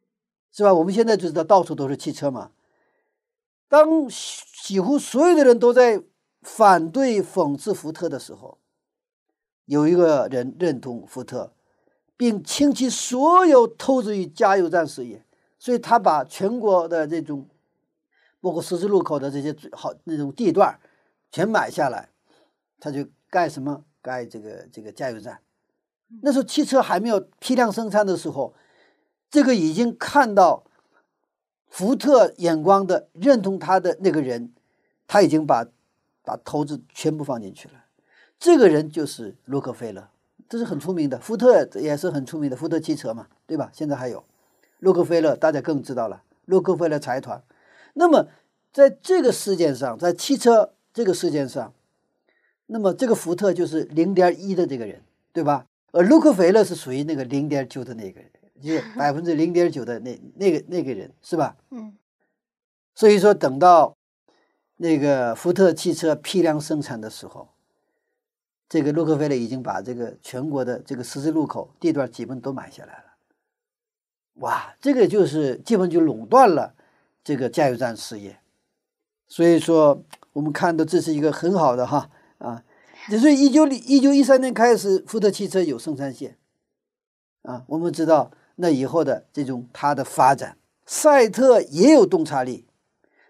[0.52, 0.72] 是吧？
[0.74, 2.52] 我们现在就知道到处都是汽车嘛。
[3.68, 4.08] 当
[4.64, 6.04] 几乎所有的人都在
[6.42, 8.60] 反对讽刺福特的时候，
[9.66, 11.54] 有一个人认同福特。
[12.22, 15.26] 并倾其所有投资于加油站事业，
[15.58, 17.50] 所以他把全国的这种，
[18.40, 20.80] 包括十字路口的这些最好那种地段，
[21.32, 22.10] 全买下来，
[22.80, 25.40] 他就盖什么盖这个这个加油站。
[26.22, 28.54] 那时候汽车还没有批量生产的时候，
[29.32, 30.64] 这个已经看到
[31.70, 34.54] 福特眼光的认同他的那个人，
[35.08, 35.66] 他已经把
[36.22, 37.86] 把投资全部放进去了。
[38.38, 40.10] 这个人就是洛克菲勒。
[40.52, 43.70] 这是很出名的，福特也是很出名的，福特汽车嘛，对吧？
[43.72, 44.26] 现在还有
[44.80, 47.42] 洛克菲勒，大家更知道了，洛克菲勒财团。
[47.94, 48.28] 那么
[48.74, 51.74] 在这个事件上，在汽车这个事件上，
[52.66, 55.68] 那么这个福特就是零点一的这个人，对吧？
[55.94, 58.30] 而洛克菲勒是属于那个零点九的那个人，
[58.62, 61.56] 就是 百分之零点九的那那个那个人，是吧？
[61.70, 61.96] 嗯。
[62.94, 63.96] 所以说，等到
[64.76, 67.51] 那个福特汽车批量生产的时候。
[68.72, 73.04] 这个洛克菲勒已经把这个全国的这个十字路口地段基本都买下来了，
[74.36, 76.74] 哇，这个就是基本就垄断了
[77.22, 78.40] 这个加油站事业。
[79.28, 82.64] 所以说，我们看到这是一个很好的哈啊，
[83.20, 86.38] 所以一九一九一三年开始，福特汽车有生产线
[87.42, 92.66] 啊，我们知道那以后的这种它的发展，赛特也有洞察力，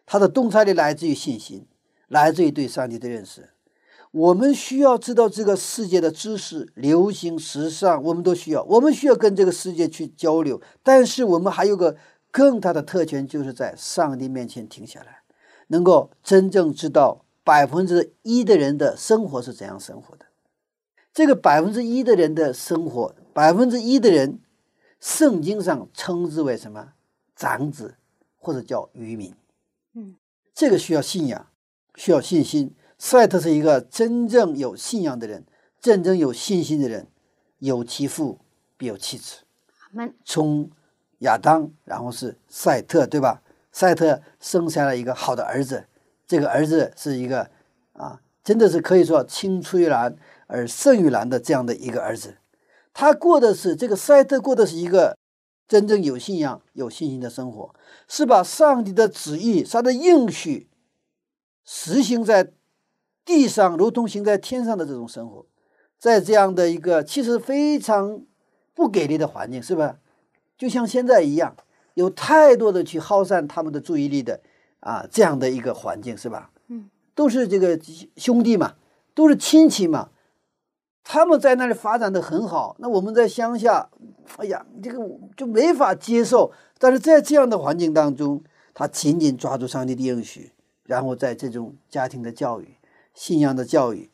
[0.06, 1.66] 它的洞察力来自于信心，
[2.08, 3.50] 来自于对上帝的认识。
[4.12, 8.62] 我们需要知道这个世界的知识、流行、时尚，我们都需要。
[8.64, 11.95] 我们需要跟这个世界去交流，但是我们还有个
[12.30, 15.22] 更大的特权，就是在上帝面前停下来，
[15.68, 20.26] 能够真正知道百分之一的人的生活是怎样生活的。
[21.14, 24.41] 这个百分之一的人的生活，百分之一的人，
[24.99, 26.93] 圣经上称之为什么？
[27.34, 27.95] 长子，
[28.38, 29.34] 或者叫渔民。
[29.93, 30.16] 嗯，
[30.53, 31.47] 这个需要信仰，
[31.95, 32.76] 需要信心。
[33.02, 35.43] 赛特是一个真正有信仰的人，
[35.82, 37.08] 真正有信心的人，
[37.58, 38.38] 有其父
[38.78, 39.38] 必有其子。
[40.24, 40.70] 从
[41.22, 43.41] 亚当，然后是赛特，对吧？
[43.72, 45.88] 赛特生下了一个好的儿子，
[46.28, 47.49] 这个儿子是一个
[47.93, 52.38] 啊，真的是可以说青出于蓝而胜于蓝的这样的一个儿子。
[52.93, 55.18] 他过的是这个赛特过的是一个
[55.68, 57.74] 真正有信仰、有信心的生活，
[58.08, 60.70] 是把上帝的旨意、他的应许
[61.66, 62.54] 实行在
[63.24, 65.46] 地上，如同行在天上的这种生活，
[66.00, 68.22] 在这样的一个其实非常
[68.74, 69.98] 不给力的环境，是吧？
[70.58, 71.56] 就像现在一样，
[71.94, 74.42] 有太多的去耗散他们的注意力的
[74.80, 76.52] 啊，这样的一个环境，是吧？
[76.68, 77.80] 嗯，都是这个
[78.16, 78.76] 兄弟嘛，
[79.14, 80.10] 都是亲戚嘛。
[81.04, 83.90] 他们在那里发展的很好，那我们在乡下，
[84.38, 85.00] 哎呀，这个
[85.36, 86.52] 就没法接受。
[86.78, 88.44] 但是在这样的环境当中，
[88.74, 90.52] 他紧紧抓住上帝的应许，
[90.84, 92.76] 然后在这种家庭的教育、
[93.14, 94.09] 信仰的教育，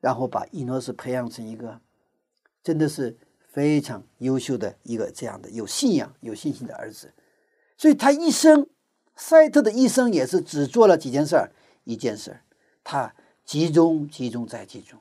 [0.00, 1.80] 然后把伊诺斯培养成一个
[2.62, 3.16] 真的是
[3.48, 7.12] 非常优秀的一个这样的有信仰、有信心的儿子。
[7.78, 8.66] 所以他一生，
[9.14, 11.52] 赛特的一生也是只做了几件事儿，
[11.84, 12.42] 一件事儿，
[12.82, 13.14] 他
[13.44, 14.98] 集中、集中再集中。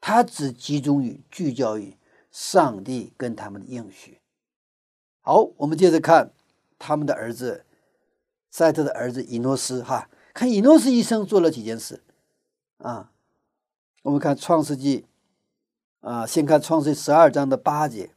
[0.00, 1.96] 他只集中于聚焦于
[2.30, 4.18] 上帝跟他们的应许。
[5.20, 6.32] 好，我们接着看
[6.78, 7.66] 他们的儿子
[8.50, 12.02] 赛特的儿子伊诺斯哈，看伊诺斯一生做了几件事
[12.82, 13.10] 啊？
[14.02, 15.06] 我们看创世纪
[16.00, 18.10] 啊，先看创世十二章的八节。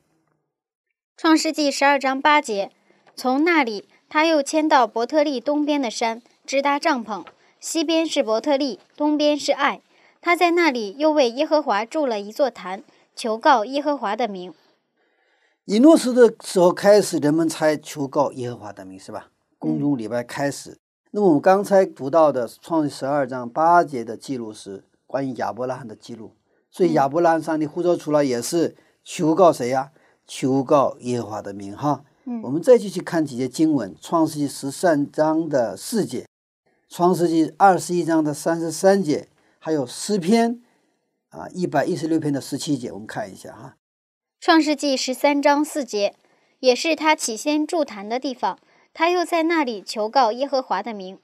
[1.18, 2.72] 创世纪十二章八节，
[3.16, 7.26] 从那里他又迁到伯特利东边的山，支搭帐篷，
[7.59, 9.82] 西边是伯特利，东边是爱。
[10.22, 12.84] 他在那里又为耶和华筑了一座坛，
[13.16, 14.53] 求告耶和华的名。
[15.66, 19.30] 以诺斯的时候开始，人们才求告耶和华的名，是吧？
[19.59, 20.78] 宫中礼拜开始。
[21.16, 26.32] 那么我们刚才读到的创世十二章八节的记录是关于亚伯拉罕的记录，
[26.72, 29.91] 所以亚伯拉罕上帝呼召出来也是求告谁呀？
[30.26, 32.03] 求告耶和华的名哈。
[32.41, 36.26] 我们再继续看几节经文，创世纪十三章的四节，
[36.89, 39.30] 创世纪二十一章的三十三节。
[39.59, 40.64] 还有诗篇
[41.30, 43.76] 啊，一百一十六篇的十七节，我们看一下哈。
[44.39, 46.16] 创世纪十三章四节，
[46.59, 48.57] 也是他起先筑坛的地方。
[48.93, 51.17] 他又在那里求告耶和华的名。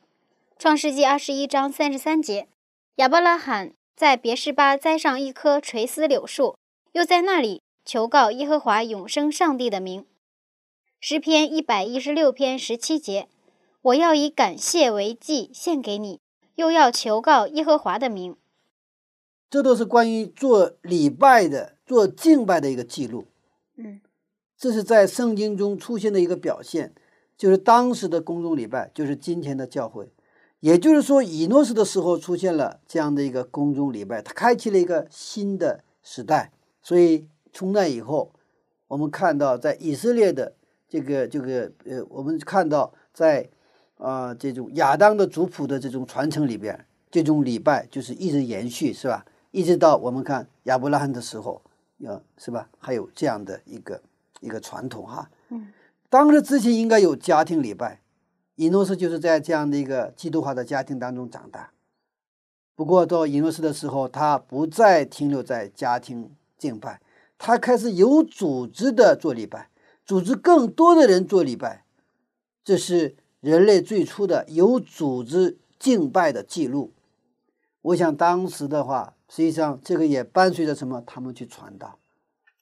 [0.58, 2.48] 创世纪二十一章三十三节，
[2.96, 6.58] 亚伯拉罕在别是巴栽上一棵垂丝柳树，
[6.94, 10.06] 又在那里求告耶和华永生上帝的名。
[11.00, 13.30] 诗篇一百一十六篇十七节，
[13.84, 16.20] 我要以感谢为祭献给你。
[16.56, 18.36] 又要求告耶和华的名，
[19.50, 23.28] 这都是关于做礼拜的、做敬拜的一个记录。
[23.78, 24.02] 嗯，
[24.58, 26.94] 这是在圣经中出现的一个表现，
[27.40, 30.12] 就是当时的公众礼拜，就是今天的教会。
[30.60, 36.52] 也就是说，以诺斯的时候出现了这样的一个公众礼拜，它开启了一个新的时代。
[36.84, 38.32] 所以从那以后，
[38.90, 40.54] 我们看到在以色列的
[40.88, 43.50] 这个这个呃，我们看到在。
[44.00, 49.26] 啊，这种亚当的族谱的这种传承里边，这种礼拜就是一直延续，是吧？
[49.52, 51.62] 一直到我们看亚伯拉罕的时候，
[51.98, 52.70] 要是吧？
[52.78, 54.02] 还有这样的一个
[54.40, 55.30] 一个传统哈。
[55.50, 55.68] 嗯，
[56.10, 58.02] 当时之前应该有家庭礼拜，
[58.56, 61.72] 以诺斯就是在这样的一个基督化的家庭当中长大。
[62.76, 67.00] 不过到以诺斯的时候，他不再停留在家庭敬拜，
[67.38, 69.70] 他开始有组织的做礼拜，
[70.06, 71.86] 组织更多的人做礼拜，
[72.64, 73.16] 这是。
[73.42, 76.92] 人类最初的有组织敬拜的记录，
[77.82, 81.02] 我想当时的话，实际上这个也伴随着什么？
[81.08, 82.00] 他们去传道。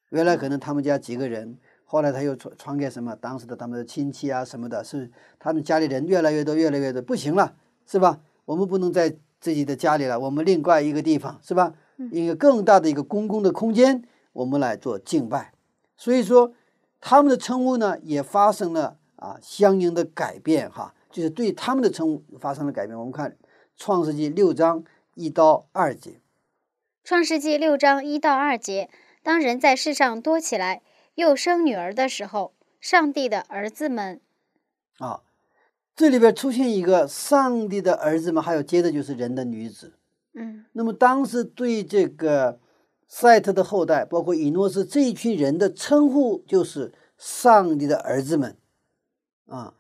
[0.10, 1.58] 原来可能他们家几个人，
[1.90, 3.16] 后来他又传传给什么？
[3.16, 5.10] 当时的他们的亲戚啊什么的，是
[5.40, 7.56] 他们家里人越来越多，越来越多，不行了，
[7.88, 8.20] 是吧？
[8.46, 11.74] 我们不能在自己的家里了，我们另外一个地方，是吧？
[12.12, 15.54] 一个更大的一个公共的空间，我们来做敬拜。
[15.96, 16.54] 所以说，
[17.02, 18.98] 他们的称呼呢，也发生了。
[19.20, 22.96] 啊，相应的改变哈，就是对他们的称呼发生了改变。
[22.96, 23.32] 我们看
[23.76, 24.84] 《创世纪》六章
[25.16, 26.12] 一到二节，
[27.04, 28.92] 《创世纪》六章一到二节，
[29.24, 30.84] 当人在世上多起来，
[31.18, 34.22] 又生女儿的时候，上帝的儿子们
[35.00, 35.22] 啊，
[35.96, 39.94] 这里边出现一个上帝的儿子们，还有接着就是人的女子。
[40.36, 42.60] 嗯，那么当时对这个
[43.08, 48.56] 赛特的后代，包括以诺斯这一群人的称呼，就是上帝的儿子们。
[49.48, 49.74] 啊，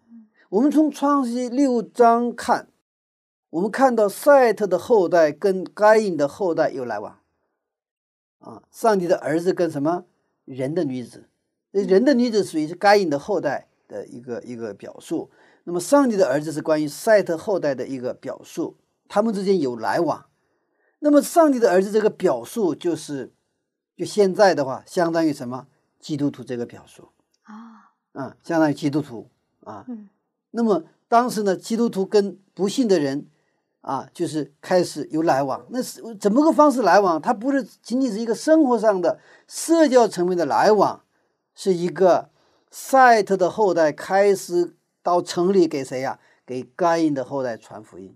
[0.50, 2.68] 我们从创世纪六章看，
[3.52, 7.20] 我们看到赛特的后代跟该隐的后代有来往。
[8.40, 10.06] 啊，上帝的儿子跟什么
[10.48, 11.30] 人的女子？
[11.72, 15.30] 人的女子属于是该隐的后代的一个一个表述。
[15.66, 18.78] 那么上帝的儿子是关于赛特后代的一个表述，
[19.08, 20.26] 他们之间有来往。
[21.00, 23.34] 那么上帝的儿子这个表述就是，
[23.96, 25.68] 就现在的话，相当于什么？
[26.00, 27.10] 基督徒这个表述
[27.44, 29.30] 啊，啊，相当于基督徒
[29.64, 29.86] 啊。
[29.88, 30.10] 嗯
[30.52, 33.28] 那么当时呢，基督徒跟不信的人
[33.88, 35.66] 啊，就是开始有来往。
[35.70, 37.22] 那是怎么个方式来往？
[37.22, 39.18] 它不是仅仅是一个生活上的
[39.48, 41.06] 社交层面的来往，
[41.56, 42.30] 是一个
[42.70, 48.14] 赛特的后代开始到城里给谁呀、给该隐的后代传福音。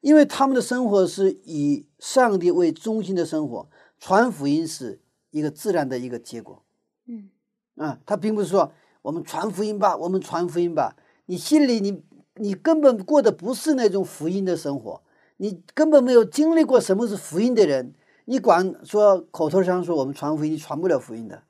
[0.00, 5.00] 因为他们的生活是以上帝为中心的生活，传福音是
[5.30, 6.62] 一个自然的一个结果。
[7.06, 7.28] 嗯
[7.74, 10.94] 啊，他并不是说我们传福音吧，我们传福音吧，
[11.26, 12.04] 你心里你
[12.36, 15.02] 你根本过的不是那种福音的生活，
[15.36, 21.42] 你根本没有经历过什么是福音的人，你管说口头上说我们传福音，你传不了福音的。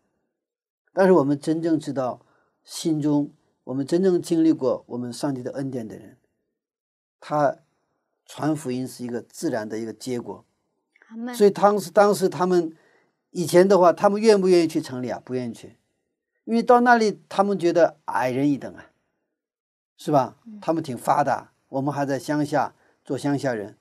[0.92, 2.20] 但是我们真正知道，
[2.62, 3.30] 心中
[3.64, 6.16] 我们真正经历过我们上帝的恩典的人，
[7.18, 7.56] 他
[8.26, 10.44] 传福音是一个自然的一个结果。
[11.34, 12.74] 所以当时当时他们
[13.30, 15.20] 以前的话，他们愿不愿意去城里啊？
[15.24, 15.76] 不愿意去，
[16.44, 18.86] 因为到那里他们觉得矮人一等啊，
[20.04, 20.36] 是吧？
[20.60, 22.74] 他们挺发达，我们还在乡下
[23.06, 23.78] 做乡下人。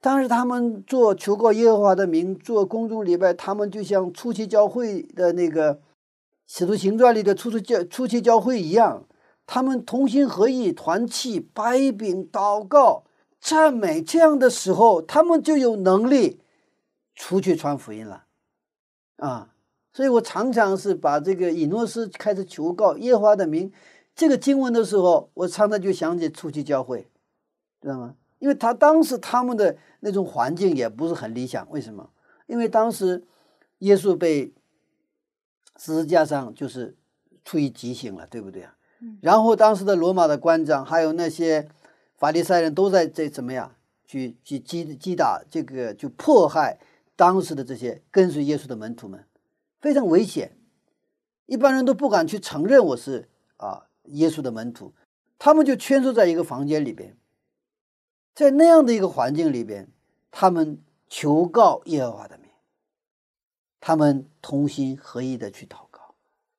[0.00, 5.74] 当时他们做求告耶和华的名，做公众礼拜，他们就像初期教会的那个
[6.46, 9.04] 《使徒行传》里的初期教初期教会一样，
[9.48, 13.02] 他们同心合意，团契、掰饼、祷告、
[13.40, 16.40] 赞美，这样的时候，他们就有能力
[17.16, 18.26] 出去传福音了，
[19.16, 19.50] 啊！
[19.92, 23.72] 所以我常常是把这个以诺斯开始求告耶和华的名
[24.14, 27.08] 这个经文的时候，我常常就想起初期教会，
[27.80, 28.16] 知道吗？
[28.38, 32.10] 因为他当时他们的那种环境也不是很理想，为什么？
[32.46, 33.24] 因为当时
[33.78, 34.52] 耶稣被
[35.78, 36.96] 十字架上就是
[37.44, 38.76] 处于极刑了，对不对啊？
[39.00, 41.68] 嗯然后当时的罗马的官长还有那些
[42.16, 43.74] 法利赛人都在这怎么样
[44.06, 46.78] 去去击击打这个就迫害
[47.16, 49.24] 当时的这些跟随耶稣的门徒们，
[49.80, 50.56] 非常危险，
[51.46, 54.94] 一般人都不敢去承认我是啊耶稣的门徒，
[55.38, 57.16] 他们就圈住在一个房间里边，
[58.34, 59.88] 在那样的一个环境里边，
[60.30, 62.50] 他们求告耶和华的名，
[63.80, 66.14] 他们同心合意的去祷告，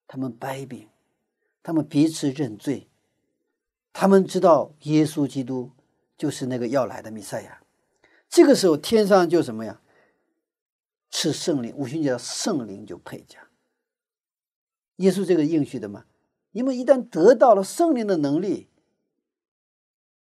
[0.07, 0.89] 他们掰饼，
[1.61, 2.87] 他们彼此认罪，
[3.93, 5.71] 他们知道耶稣基督
[6.17, 7.61] 就是那个要来的弥赛亚。
[8.29, 9.81] 这个时候，天上就什么呀？
[11.11, 13.47] 赐圣灵，五旬节圣灵就配驾。
[14.97, 16.05] 耶稣这个应许的吗，
[16.55, 18.69] 你们一旦得到了圣灵的能力，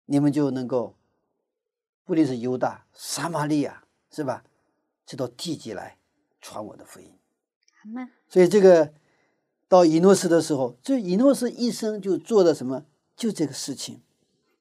[0.06, 0.96] 你们就能够，
[2.06, 4.46] 不仅是犹大、撒玛利亚，是吧？
[5.06, 5.98] 这到地极来
[6.40, 7.12] 传我的福音。
[8.30, 8.94] 所以这个
[9.68, 12.86] 到以诺斯的时候，这以诺斯一生就做的什么？
[13.18, 14.02] 就这个事情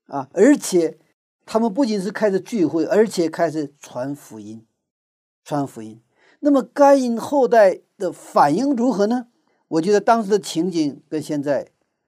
[0.09, 0.29] 啊！
[0.33, 0.99] 而且
[1.47, 4.67] 他们不仅是开始聚会，而且开始传福音，
[5.45, 6.03] 传福音。
[6.41, 9.29] 那么该隐后代的反应如何呢？
[9.73, 11.67] 我觉得当时的情景跟现在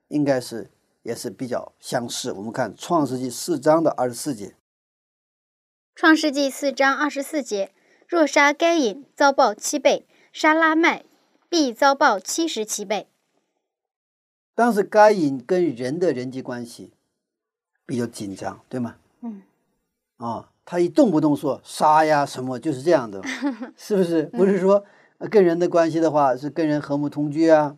[0.08, 0.70] 应该是
[1.02, 2.30] 也是比较相似。
[2.32, 4.54] 我们看《创世纪》四章的二十四节，
[5.94, 7.72] 创世纪四章二十四节：
[8.06, 11.06] 若杀该隐，遭报七倍；杀拉麦，
[11.48, 13.08] 必遭报七十七倍。
[14.54, 16.92] 当时该隐跟人的人际关系
[17.86, 18.96] 比较紧张，对吗？
[19.22, 19.40] 嗯，
[20.18, 23.22] 啊，他一动不动说杀呀什么，就是这样的，
[23.74, 24.24] 是不是？
[24.24, 24.84] 不是说呃
[25.27, 27.77] 跟人的关系的话，是跟人和睦同居啊，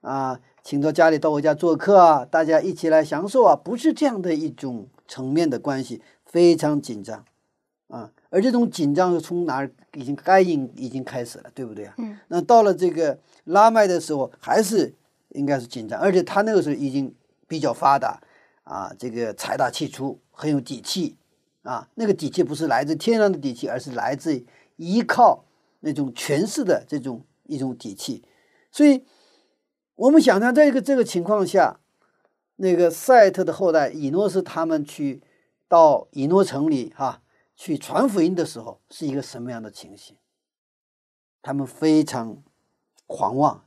[0.00, 7.24] 啊，请到家里到我家做客啊，大家一起来享受啊，不是这样的一种层面的关系，非常紧张
[7.88, 8.12] 啊。
[8.30, 11.94] 而这种紧张是从哪儿已经该应已经开始了，对不对啊？
[11.98, 12.16] 嗯。
[12.28, 14.94] 那到了这个拉麦的时候，还是
[15.30, 17.12] 应该是紧张，而且他那个时候已经
[17.48, 18.20] 比较发达
[18.62, 21.16] 啊，这个财大气粗，很有底气
[21.62, 21.88] 啊。
[21.96, 24.44] 那个底气不是来自天上的底气，而是来自
[24.76, 25.44] 依靠
[25.80, 28.24] 那种权势的这种一种底气。
[28.72, 29.04] 所以，
[29.96, 31.80] 我们想象在这个这个情况下，
[32.56, 35.22] 那个赛特的后代以诺斯他们去
[35.68, 37.22] 到以诺城里哈、
[37.56, 40.16] 去传福音的时候，是一个什么样的情形？
[41.42, 42.42] 他们非常
[43.06, 43.64] 狂妄、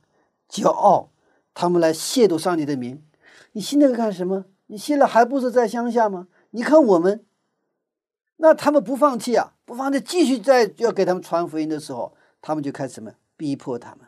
[0.48, 1.10] 骄傲，
[1.52, 3.04] 他们来亵渎上帝的名。
[3.52, 4.46] 你信那个干什么？
[4.66, 6.28] 你信了还不是在乡下吗？
[6.50, 7.26] 你看我们，
[8.36, 14.00] 那他们不放弃啊，不放弃，继续在要给他们传福音的时候，他们就开始什么逼迫他们。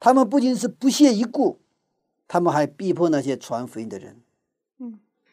[0.00, 1.60] 他们不仅是不屑一顾，
[2.26, 4.22] 他们还逼迫那些传福音的人。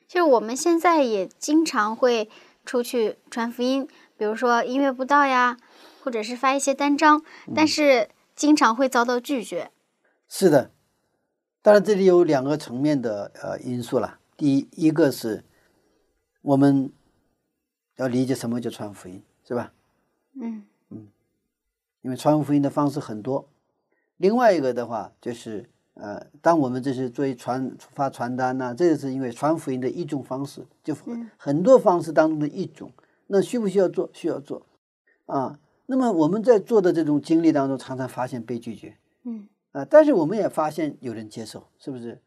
[0.08, 2.30] 其实我们现在也经常会
[2.64, 3.88] 出去传福音，
[4.18, 5.58] 比如说音乐布道呀，
[6.04, 7.24] 或者是发一些单张，
[7.56, 9.72] 但是经常会遭到拒绝。
[10.28, 10.72] 是的，
[11.62, 14.20] 当然这里有两个层面的呃因素了。
[14.38, 15.44] 第一，一个是
[16.42, 16.92] 我们
[17.98, 19.74] 要理解什么叫传福音，是吧？
[20.34, 21.08] 嗯嗯
[22.02, 23.48] 因为传福音的方式很多，
[24.18, 32.92] 另外一个的话就是呃，当我们这是作为传发传单呐、这个是因为传福音的一种方式，就嗯很多方式当中的一种。
[33.28, 34.10] 那需不需要做？
[34.14, 34.66] 需要做
[35.26, 35.60] 啊。
[35.88, 38.98] 那么我们在做的这种经历当中，常常发现被拒绝。
[39.24, 42.22] 嗯啊，但是我们也发现有人接受，是不是？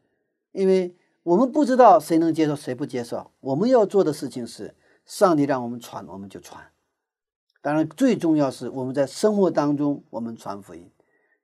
[0.51, 0.93] 因为
[1.23, 3.31] 我们不知道谁能接受，谁不接受。
[3.39, 4.73] 我们要做的事情是，
[5.09, 6.71] 上帝让我们传，我们就传。
[7.61, 10.91] 当然，最重要是我们在生活当中，我们传福音，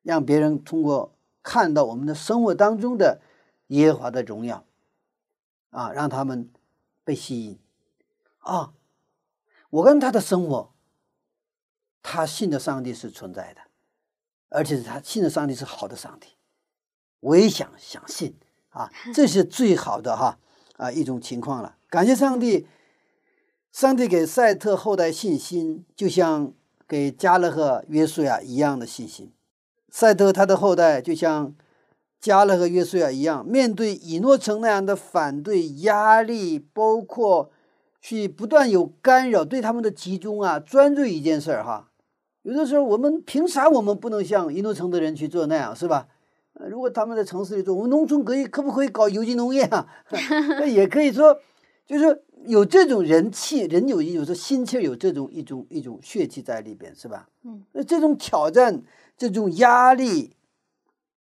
[0.04, 3.20] 让别人通过看到我们的生活当中的
[3.70, 4.64] 耶和华的荣耀，
[5.72, 6.54] 啊，让他们
[7.04, 7.60] 被吸引。
[8.38, 8.74] 啊，
[9.72, 10.72] 我跟他的生活，
[12.04, 13.62] 他信的上帝是存在的。
[14.50, 16.30] 而且他信的上帝是好的上帝，
[17.20, 18.38] 我也想相信
[18.70, 20.38] 啊，这是最好的哈
[20.78, 21.76] 啊一种情况了。
[21.90, 22.68] 感谢上帝，
[23.76, 26.54] 上帝给赛特后代信心，就像
[26.88, 29.34] 给加勒和约书亚一样的信心。
[29.90, 31.54] 赛特他的后代就像
[32.22, 37.52] 加勒和约书亚一样，面对以诺城那样的反对压力，包括
[38.00, 41.90] 去不断有干扰，对他们的集中啊专注一件事儿哈。
[42.44, 46.08] 有的时候，我们凭啥我们不能像以诺城的人去做那样，是吧？
[46.54, 49.86] 呃如果他们在城市里做，我们农村可以可不可以搞有机农业啊？
[50.62, 51.38] 那也可以说，
[51.86, 57.30] 就是有这种人气，人有有时候心气有这种一种一种血气在里边，是吧？
[57.44, 58.82] 嗯，那这种挑战，
[59.18, 60.36] 这种压力，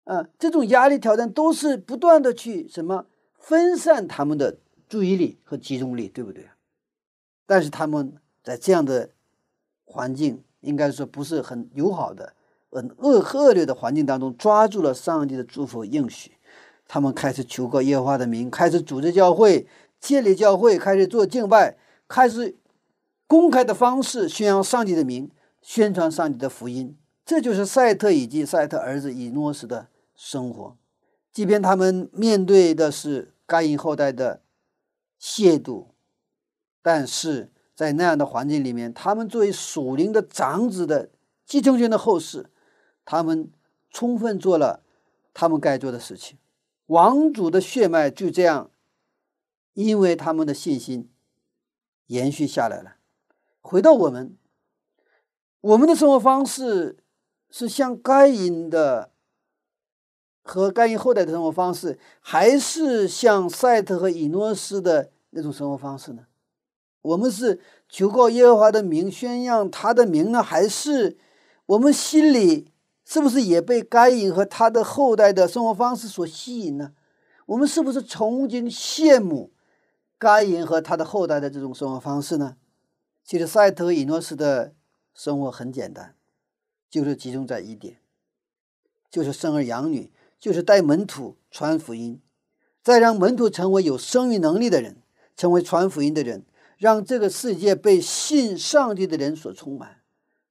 [0.04, 3.06] 啊、这种压力挑战都是不断的去什么
[3.38, 6.48] 分散他们的注意力和集中力，对不对？
[7.46, 9.10] 但是他们在这样的
[9.86, 10.42] 环境。
[10.62, 12.34] 应该说不是很友好的、
[12.72, 16.32] 很恶恶劣的环境当中，抓住了上帝的祝福应许，
[16.88, 19.68] 他们开始求告耶和华的名，开始组织教会、
[20.06, 21.78] 建立教会，开始做敬拜，
[22.08, 22.56] 开始
[23.26, 25.32] 公开的方式宣扬上帝的名，
[25.62, 26.96] 宣传上帝的福音。
[27.26, 30.78] 这就是赛特以及赛特儿子以诺斯的生活。
[31.34, 34.42] 即便他们面对的是该隐后代的
[35.20, 35.88] 亵渎，
[36.82, 37.50] 但是。
[37.76, 41.10] 在那样的环境里面，他们作为属灵的长子的
[41.46, 42.46] 继承权的后世，
[43.04, 43.52] 他们
[43.92, 44.82] 充分做了
[45.34, 46.38] 他们该做的事情。
[46.86, 48.72] 王主的血脉就这样，
[49.76, 51.10] 因为他们的信心
[52.08, 52.96] 延续下来了。
[53.62, 54.36] 回到我们，
[55.62, 56.98] 我们的生活方式
[57.50, 59.12] 是像该隐的
[60.44, 66.26] 和该隐后代的生活方式，还是像赛特和以诺斯的那种生活方式呢？
[67.02, 67.60] 我们是
[67.90, 71.18] 求告耶和华的名，宣扬他的名呢，还是
[71.66, 72.72] 我们心里
[73.04, 76.94] 是不是也被该隐和他的后代的生活方式所吸引呢？
[77.48, 79.52] 我们是不是曾经、羡慕
[80.18, 82.58] 该隐和他的后代的这种生活方式呢？
[83.24, 84.74] 其实赛特和以诺斯的
[85.14, 86.16] 生活很简单，
[86.90, 88.00] 就是集中在一点，
[89.10, 92.22] 就是生儿养女，就是带门徒传福音，
[92.84, 95.02] 再让门徒成为有生育能力的人，
[95.36, 96.46] 成为传福音的人。
[96.78, 100.02] 让这个世界被信上帝的人所充满，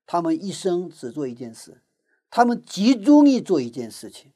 [0.07, 1.83] 他们一生只做一件事，
[2.31, 4.33] 他们集中于做一件事情。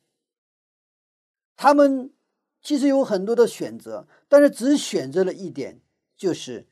[1.56, 2.12] 他们
[2.60, 5.80] 其实有很多的选择，但是只选择了一点，
[6.16, 6.66] 就是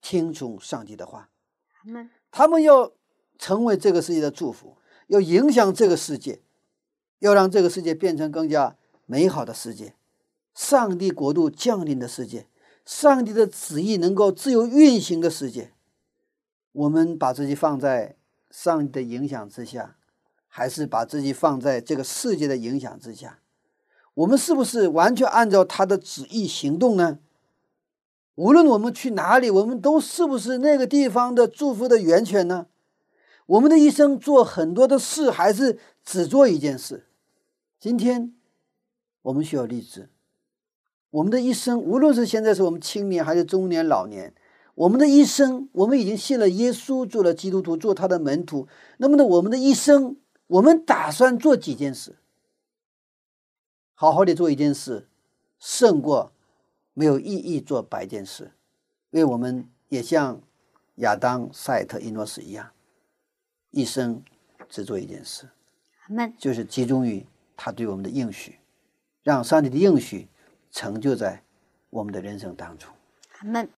[0.00, 1.28] 听从上帝的话。
[2.30, 2.92] 他们要
[3.38, 4.76] 成为这个世界的祝福，
[5.08, 6.40] 要影响这个世界，
[7.18, 9.94] 要让这个世界变成更加美好的世界，
[10.54, 12.46] 上帝国度降临的世界。
[12.84, 15.72] 上帝的旨意能够自由运行的世界，
[16.72, 18.16] 我们把自己放在
[18.50, 19.96] 上帝的影响之下，
[20.48, 23.41] 还是把自己放在这个世界的影响之下？
[24.14, 27.18] 我们是不是完全按照他的旨意行动呢？
[28.34, 32.66] 无论我们去哪里，我们都是不是那个地方的祝福的源泉呢？
[33.46, 37.06] 我们的一生做很多的事，还是只做一件事？
[37.78, 38.34] 今天
[39.22, 40.08] 我们需要立志。
[41.10, 44.32] 我们的一生，无论是现在是我们青年还是中年、老年，
[44.74, 48.66] 我们的一生，我们已经信了耶稣，做了基督徒，做他的门徒。
[48.96, 52.16] 那么呢，我们的一生，我们打算做几件事？
[54.02, 55.06] 好好的做一件事，
[55.60, 56.32] 胜过
[56.92, 58.50] 没有意义做百件事。
[59.10, 60.40] 因为我们也像
[60.96, 62.72] 亚当、赛特、伊诺斯一样，
[63.70, 64.20] 一生
[64.68, 65.48] 只做一件事，
[66.36, 67.24] 就是集中于
[67.56, 68.58] 他对我们的应许，
[69.22, 70.28] 让上帝的应许。
[70.72, 71.44] 成就在
[71.90, 72.92] 我们的人生当中。
[73.38, 73.70] 阿门。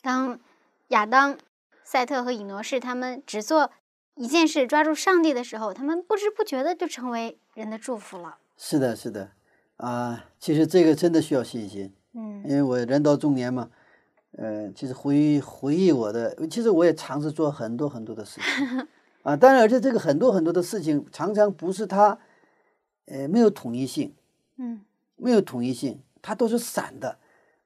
[0.00, 0.38] 当
[0.88, 1.36] 亚当、
[1.82, 3.72] 赛特和以诺士他们只做
[4.14, 8.38] 一件事，抓住上帝的时候，他们不知不觉的就成为人的祝福了。
[8.56, 9.30] 是的，是的，
[9.76, 11.92] 啊，其实这个真的需要信心。
[12.14, 13.70] 嗯，因为我人到中年嘛，
[14.32, 18.86] 呃，其实回忆回忆我的，其实我也尝试做很多很多的事情。
[19.22, 22.18] 啊，当然，而且这个很多很多的事情，常常不是它，
[23.06, 24.14] 呃，没有统一性，
[24.56, 24.82] 嗯。
[25.18, 27.16] 没有统一性，它都是散的。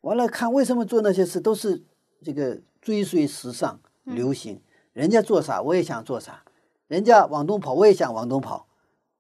[0.03, 1.83] 完了，看为什么做那些事都是
[2.23, 4.63] 这个追随时尚流行，
[4.93, 6.45] 人家做啥我也想做啥，
[6.87, 8.69] 人家往东跑我也想往东跑，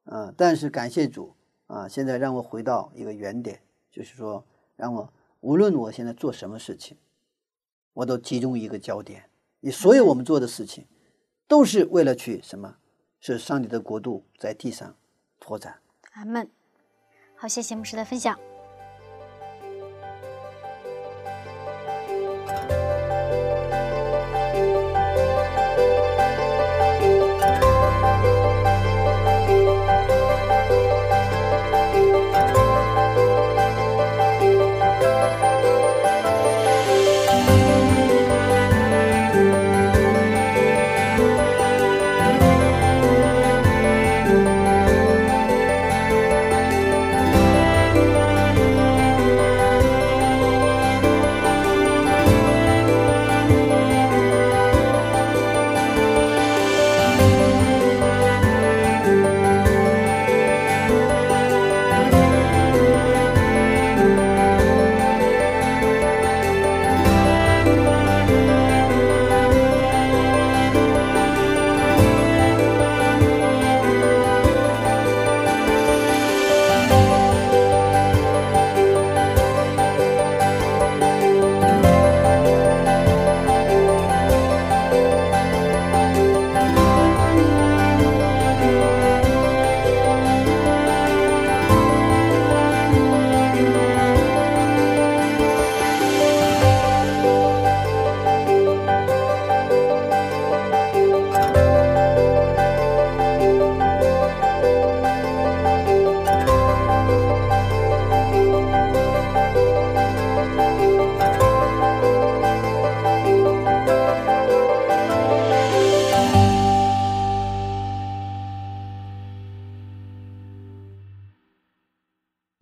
[0.05, 1.35] 啊，但是感谢主
[1.71, 3.63] 啊，现在让我回到一个原点，
[3.93, 4.45] 就是说
[4.75, 6.97] 让我无论我现在做什么事情，
[7.93, 10.89] 我都集中一个焦点，你所有我们做的事情，
[11.47, 12.77] 都是为了去什么？
[13.21, 14.97] 是上帝的国度在地上
[15.39, 15.79] 拓展。
[16.15, 16.51] 阿门。
[17.37, 18.37] 好，谢谢牧师的分享。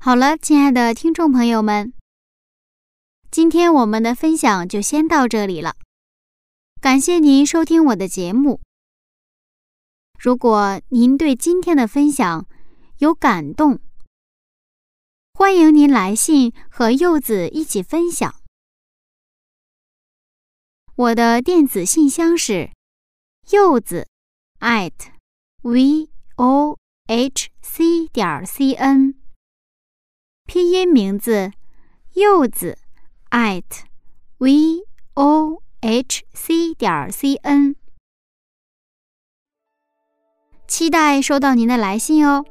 [0.08, 1.92] 好了，亲爱的听众朋友们，
[3.30, 5.76] 今天我们的分享就先到这里了。
[6.80, 8.62] 感谢您收听我的节目。
[10.18, 12.48] 如果您对今天的分享
[13.00, 13.80] 有感动，
[15.34, 18.34] 欢迎您来信和柚子一起分享。
[20.94, 22.70] 我的电子信箱是
[23.50, 24.08] 柚子
[24.60, 24.90] at
[25.60, 26.78] v o
[27.08, 29.14] h c 点 c n。
[30.48, 31.52] 拼音名字
[32.14, 32.78] 柚子
[33.28, 33.62] at
[34.38, 34.80] v
[35.12, 37.76] o h c 点 c n，
[40.66, 42.46] 期待收到您的来信哦。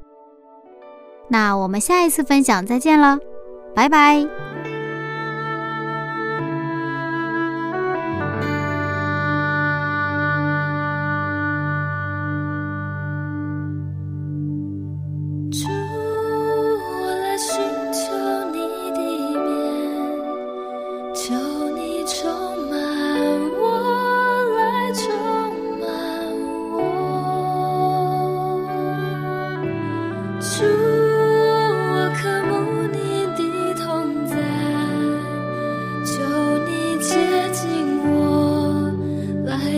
[1.30, 3.18] 那我们下一次分享再见了，
[3.74, 4.47] 拜拜。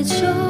[0.03, 0.48] 就